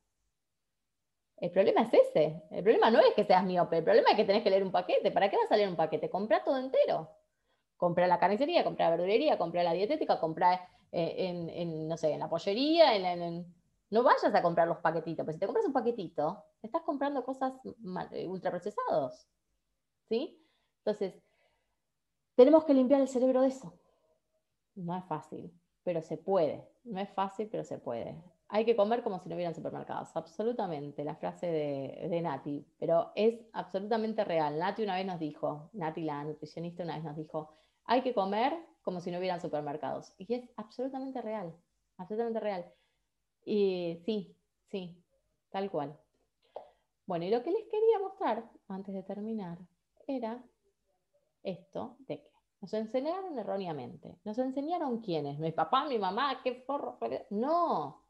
[1.42, 2.40] El problema es ese.
[2.52, 4.70] El problema no es que seas miope, el problema es que tenés que leer un
[4.70, 5.10] paquete.
[5.10, 6.08] ¿Para qué vas a leer un paquete?
[6.08, 7.10] Comprá todo entero.
[7.76, 12.20] Comprá la carnicería, comprá la verdulería, comprá la dietética, comprá eh, en, no sé, en
[12.20, 12.96] la pollería,
[13.90, 17.54] no vayas a comprar los paquetitos, porque si te compras un paquetito, estás comprando cosas
[18.12, 19.26] eh, ultraprocesados.
[20.08, 20.40] ¿Sí?
[20.78, 21.20] Entonces,
[22.36, 23.74] tenemos que limpiar el cerebro de eso.
[24.76, 26.68] No es fácil, pero se puede.
[26.84, 28.16] No es fácil, pero se puede
[28.54, 30.14] hay que comer como si no hubieran supermercados.
[30.14, 34.58] Absolutamente, la frase de, Nati, pero es absolutamente real.
[34.58, 37.54] Nati una vez nos dijo, Nati la nutricionista una vez nos dijo,
[37.86, 40.12] hay que comer como si no hubieran supermercados.
[40.18, 41.56] Y es absolutamente real,
[41.96, 42.70] absolutamente real.
[43.46, 44.36] Y sí,
[44.68, 45.02] sí,
[45.48, 45.98] tal cual.
[47.06, 49.60] Bueno, y lo que les quería mostrar antes de terminar
[50.06, 50.44] era
[51.42, 52.30] esto de que
[52.60, 54.18] nos enseñaron erróneamente.
[54.24, 56.98] Nos enseñaron quiénes, mi papá, mi mamá, qué forro.
[57.30, 58.01] No,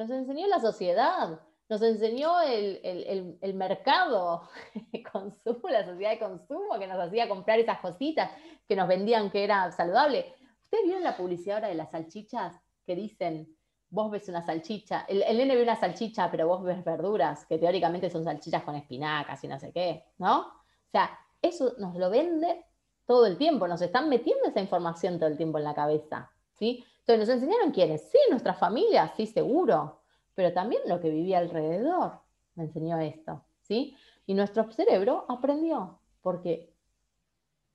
[0.00, 1.38] nos enseñó la sociedad,
[1.68, 4.48] nos enseñó el, mercado
[4.92, 8.30] de consumo, la sociedad de consumo que nos hacía comprar esas cositas
[8.66, 10.34] que nos vendían que era saludable.
[10.64, 13.54] ¿Ustedes vieron la publicidad ahora de las salchichas que dicen,
[13.90, 17.58] vos ves una salchicha, el, el nene ve una salchicha, pero vos ves verduras, que
[17.58, 20.40] teóricamente son salchichas con espinacas y no sé qué, ¿no?
[20.40, 21.10] O sea,
[21.42, 22.64] eso nos lo vende
[23.04, 26.86] todo el tiempo, nos están metiendo esa información todo el tiempo en la cabeza, ¿sí?
[27.16, 28.10] ¿Nos enseñaron quiénes?
[28.10, 30.00] Sí, nuestra familia, sí, seguro,
[30.34, 32.20] pero también lo que vivía alrededor
[32.54, 33.96] me enseñó esto, ¿sí?
[34.26, 36.72] Y nuestro cerebro aprendió, porque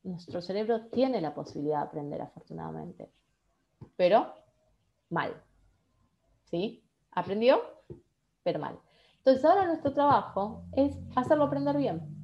[0.03, 3.11] nuestro cerebro tiene la posibilidad de aprender, afortunadamente,
[3.95, 4.33] pero
[5.09, 5.41] mal,
[6.43, 6.83] ¿sí?
[7.11, 7.61] Aprendió,
[8.43, 8.79] pero mal.
[9.17, 12.15] Entonces, ahora nuestro trabajo es hacerlo aprender bien.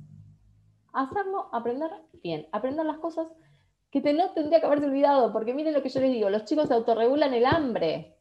[0.94, 1.90] Hacerlo aprender
[2.22, 3.28] bien, aprender las cosas
[3.92, 6.46] que te, no tendría que haberse olvidado, porque miren lo que yo les digo, los
[6.46, 8.18] chicos se autorregulan el hambre,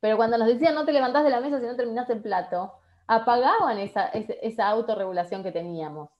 [0.00, 2.72] pero cuando nos decían no te levantás de la mesa si no terminás el plato,
[3.06, 6.10] apagaban esa, esa, autorregulación que teníamos.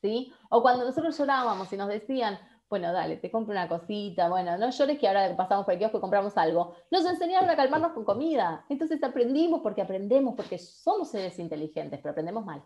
[0.00, 0.32] ¿Sí?
[0.50, 2.36] O cuando nosotros llorábamos y nos decían,
[2.68, 5.98] bueno, dale, te compro una cosita, bueno, no llores que ahora pasamos por el kiosco
[5.98, 6.74] y compramos algo.
[6.90, 8.64] Nos enseñaron a calmarnos con comida.
[8.68, 12.64] Entonces aprendimos porque aprendemos, porque somos seres inteligentes, pero aprendemos mal.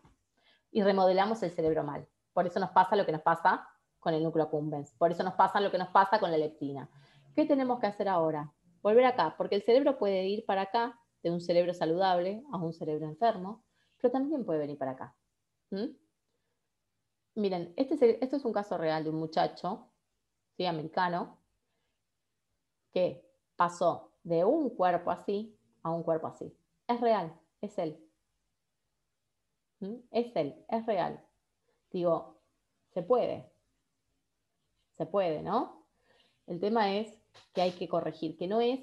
[0.72, 2.08] Y remodelamos el cerebro mal.
[2.32, 3.68] Por eso nos pasa lo que nos pasa
[4.06, 4.92] con el núcleo accumbens.
[4.92, 6.88] Por eso nos pasa lo que nos pasa con la leptina.
[7.34, 8.54] ¿Qué tenemos que hacer ahora?
[8.80, 12.72] Volver acá, porque el cerebro puede ir para acá, de un cerebro saludable a un
[12.72, 13.64] cerebro enfermo,
[13.96, 15.16] pero también puede venir para acá.
[15.70, 15.86] ¿Mm?
[17.34, 19.90] Miren, este es un caso real de un muchacho,
[20.56, 20.66] ¿sí?
[20.66, 21.40] americano,
[22.92, 26.56] que pasó de un cuerpo así a un cuerpo así.
[26.86, 27.98] Es real, es él.
[29.80, 29.96] ¿Mm?
[30.12, 31.26] Es él, es real.
[31.90, 32.40] Digo,
[32.94, 33.55] se puede,
[34.96, 35.86] se puede, ¿no?
[36.46, 37.12] El tema es
[37.52, 38.80] que hay que corregir, que no es,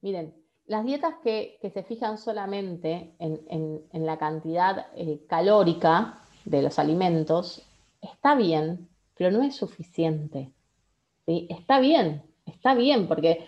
[0.00, 0.34] miren,
[0.66, 7.62] las dietas que, se fijan solamente en, la cantidad eh, calórica de los alimentos,
[8.00, 10.52] está bien, pero no es suficiente.
[11.26, 13.46] Está bien, está bien, porque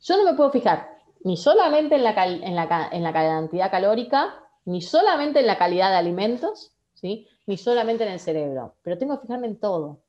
[0.00, 4.34] yo no me puedo fijar ni solamente en la, en la, cantidad calórica,
[4.64, 7.26] ni solamente en la calidad de alimentos, ¿sí?
[7.46, 10.00] ni solamente en el cerebro, pero tengo que fijarme en todo.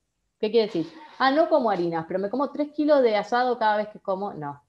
[0.42, 0.92] ¿Qué quiere decir?
[1.20, 4.34] Ah, no como harinas, pero me como 3 kilos de asado cada vez que como.
[4.34, 4.64] No.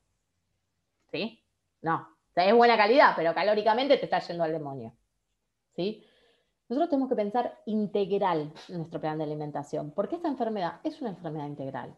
[1.10, 1.42] ¿Sí?
[1.80, 2.06] No.
[2.34, 4.92] Es buena calidad, pero calóricamente te está yendo al demonio.
[5.74, 6.04] ¿Sí?
[6.68, 11.10] Nosotros tenemos que pensar integral en nuestro plan de alimentación, porque esta enfermedad es una
[11.10, 11.96] enfermedad integral.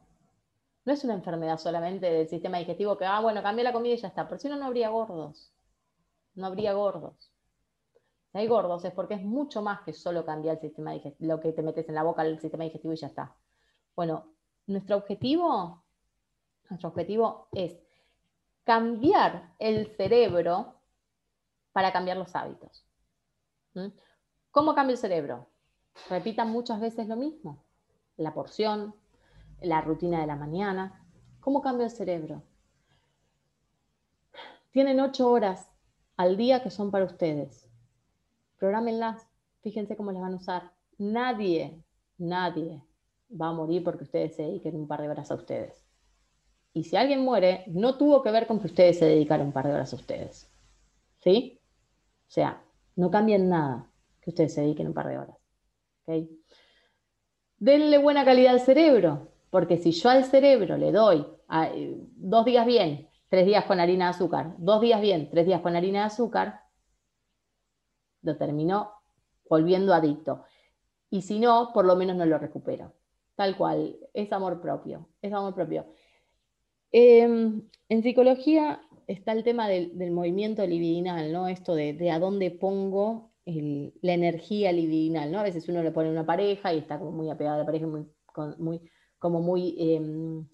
[0.84, 3.96] No es una enfermedad solamente del sistema digestivo que, ah, bueno, cambia la comida y
[3.96, 4.28] ya está.
[4.28, 5.52] Por si no, no habría gordos.
[6.36, 7.32] No habría gordos.
[8.30, 11.40] Si hay gordos es porque es mucho más que solo cambiar el sistema digestivo, lo
[11.40, 13.34] que te metes en la boca del sistema digestivo y ya está.
[13.96, 14.26] Bueno,
[14.66, 15.84] nuestro objetivo,
[16.68, 17.76] nuestro objetivo es
[18.64, 20.74] cambiar el cerebro
[21.72, 22.84] para cambiar los hábitos.
[23.74, 23.88] ¿Mm?
[24.50, 25.48] ¿Cómo cambia el cerebro?
[26.08, 27.62] Repitan muchas veces lo mismo.
[28.16, 28.94] La porción,
[29.60, 31.04] la rutina de la mañana.
[31.40, 32.42] ¿Cómo cambia el cerebro?
[34.72, 35.70] Tienen ocho horas
[36.16, 37.68] al día que son para ustedes.
[38.58, 39.28] Prográmenlas.
[39.62, 40.72] Fíjense cómo las van a usar.
[40.98, 41.80] Nadie,
[42.18, 42.82] nadie
[43.40, 45.84] va a morir porque ustedes se dediquen un par de horas a ustedes.
[46.72, 49.66] Y si alguien muere, no tuvo que ver con que ustedes se dedicaron un par
[49.66, 50.50] de horas a ustedes.
[51.20, 51.60] ¿Sí?
[52.26, 52.62] O sea,
[52.96, 55.36] no cambien nada que ustedes se dediquen un par de horas.
[56.02, 56.28] ¿Okay?
[57.58, 59.28] Denle buena calidad al cerebro.
[59.50, 64.06] Porque si yo al cerebro le doy eh, dos días bien, tres días con harina
[64.06, 66.62] de azúcar, dos días bien, tres días con harina de azúcar,
[68.22, 68.90] lo termino
[69.48, 70.42] volviendo adicto.
[71.08, 72.94] Y si no, por lo menos no lo recupero.
[73.36, 75.86] Tal cual, es amor propio, es amor propio.
[76.92, 81.48] Em, en psicología está el tema del, movimiento libidinal, ¿no?
[81.48, 85.40] Esto de, a dónde pongo la energía libidinal, ¿no?
[85.40, 87.86] A veces uno le pone una pareja y está como muy apegado a la pareja,
[87.86, 88.06] muy,
[88.58, 88.80] muy,
[89.18, 90.46] como muy em,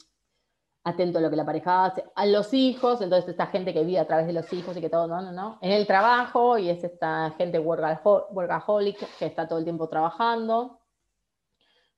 [0.85, 3.99] atento a lo que la pareja hace, a los hijos, entonces esta gente que vive
[3.99, 6.70] a través de los hijos y que todo, no, no, no, en el trabajo y
[6.70, 10.80] es esta gente workaholic que está todo el tiempo trabajando.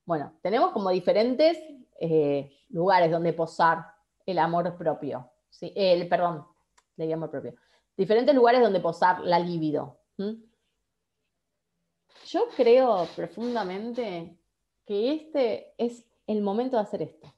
[0.05, 1.59] Bueno, tenemos como diferentes
[2.01, 3.87] eh, lugares donde posar
[4.27, 5.31] el amor propio,
[5.61, 6.47] el, perdón,
[6.97, 7.55] el amor propio,
[7.97, 9.99] diferentes lugares donde posar la libido.
[12.27, 14.39] Yo creo profundamente
[14.87, 17.33] que este es el momento de hacer esto.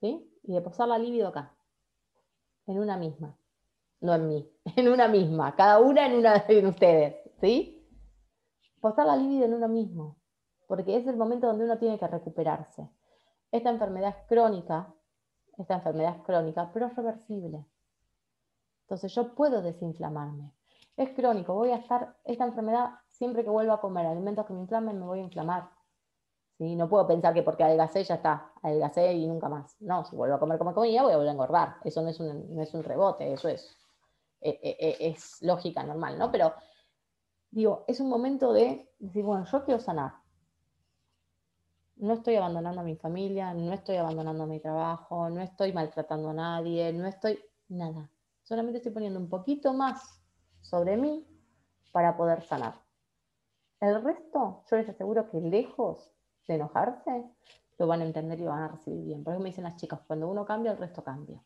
[0.00, 0.30] ¿sí?
[0.42, 1.54] Y de posar la libido acá,
[2.66, 3.36] en una misma,
[4.00, 7.74] no en mí, en una misma, cada una en una de ustedes, ¿sí?
[8.80, 10.17] Posar la libido en uno mismo,
[10.68, 12.88] porque es el momento donde uno tiene que recuperarse.
[13.50, 14.94] Esta enfermedad es crónica,
[15.56, 17.64] esta enfermedad es crónica, pero es reversible.
[18.82, 20.52] Entonces yo puedo desinflamarme.
[20.96, 24.60] Es crónico, voy a estar, esta enfermedad, siempre que vuelva a comer alimentos que me
[24.60, 25.70] inflamen, me voy a inflamar.
[26.58, 29.76] No puedo pensar que porque adelgacé ya está, adelgacé y nunca más.
[29.80, 31.76] No, si vuelvo a comer como comía, voy a volver a engordar.
[31.84, 33.76] Eso no es un, no es un rebote, eso es,
[34.40, 36.32] eh, eh, eh, es lógica normal, ¿no?
[36.32, 36.52] Pero
[37.50, 40.14] digo, es un momento de decir, bueno, yo quiero sanar.
[41.98, 46.34] No estoy abandonando a mi familia, no estoy abandonando mi trabajo, no estoy maltratando a
[46.34, 48.08] nadie, no estoy nada.
[48.44, 50.22] Solamente estoy poniendo un poquito más
[50.60, 51.26] sobre mí
[51.90, 52.74] para poder sanar.
[53.80, 56.12] El resto, yo les aseguro que lejos
[56.46, 57.24] de enojarse,
[57.78, 59.24] lo van a entender y lo van a recibir bien.
[59.24, 61.42] Por eso me dicen las chicas, cuando uno cambia, el resto cambia.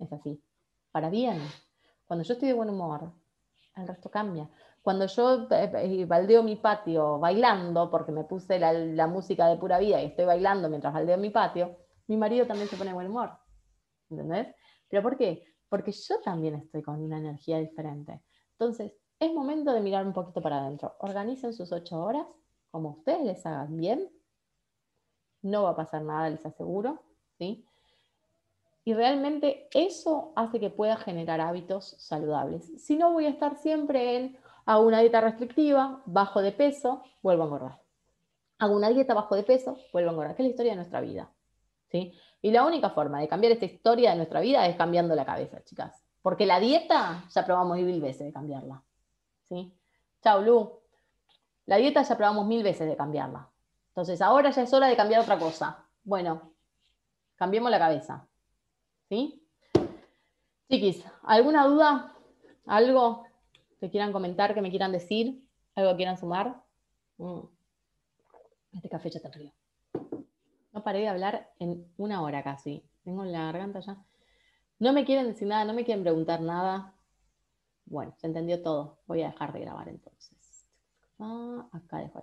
[0.00, 0.42] Es así.
[0.90, 1.40] Para bien.
[2.06, 3.12] Cuando yo estoy de buen humor,
[3.76, 4.48] el resto cambia.
[4.82, 9.78] Cuando yo eh, eh, baldeo mi patio bailando, porque me puse la, música de pura
[9.78, 11.76] vida y estoy bailando mientras baldeo mi patio,
[12.06, 13.30] mi marido también se pone buen humor.
[14.08, 14.54] ¿Entendés?
[14.88, 15.44] ¿Pero por qué?
[15.68, 18.22] Porque yo también estoy con una energía diferente.
[18.52, 20.96] Entonces, es momento de mirar un poquito para adentro.
[21.00, 22.26] Organicen sus ocho horas
[22.70, 24.10] como ustedes les hagan bien,
[25.42, 27.02] no va a pasar nada, les aseguro,
[27.38, 27.66] ¿sí?
[28.84, 32.70] Y realmente eso hace que pueda generar hábitos saludables.
[32.82, 34.38] Si no, voy a estar siempre en,
[34.70, 37.80] hago una dieta restrictiva, bajo de peso, vuelvo a engordar.
[38.60, 41.00] Hago una dieta bajo de peso, vuelvo a engordar, que es la historia de nuestra
[41.00, 41.28] vida.
[41.90, 42.14] ¿sí?
[42.40, 45.60] Y la única forma de cambiar esta historia de nuestra vida es cambiando la cabeza,
[45.64, 46.04] chicas.
[46.22, 48.80] Porque la dieta ya probamos mil veces de cambiarla.
[49.48, 49.74] ¿sí?
[50.22, 50.78] Chao, Lu.
[51.66, 53.48] La dieta ya probamos mil veces de cambiarla.
[53.88, 55.84] Entonces, ahora ya es hora de cambiar otra cosa.
[56.04, 56.52] Bueno,
[57.34, 58.24] cambiemos la cabeza.
[59.08, 59.44] ¿Sí?
[60.68, 62.14] Chiquis, ¿alguna duda?
[62.66, 63.24] ¿Algo
[63.80, 65.42] que quieran comentar, que me quieran decir?
[65.74, 66.62] ¿Algo que quieran sumar?
[67.16, 67.40] Mm.
[68.72, 69.52] Este café ya está frío.
[70.72, 72.84] No paré de hablar en una hora casi.
[73.02, 73.96] Tengo la garganta ya.
[74.78, 76.94] No me quieren decir nada, no me quieren preguntar nada.
[77.86, 78.98] Bueno, se entendió todo.
[79.06, 80.66] Voy a dejar de grabar entonces.
[81.18, 82.20] Ah, acá dejo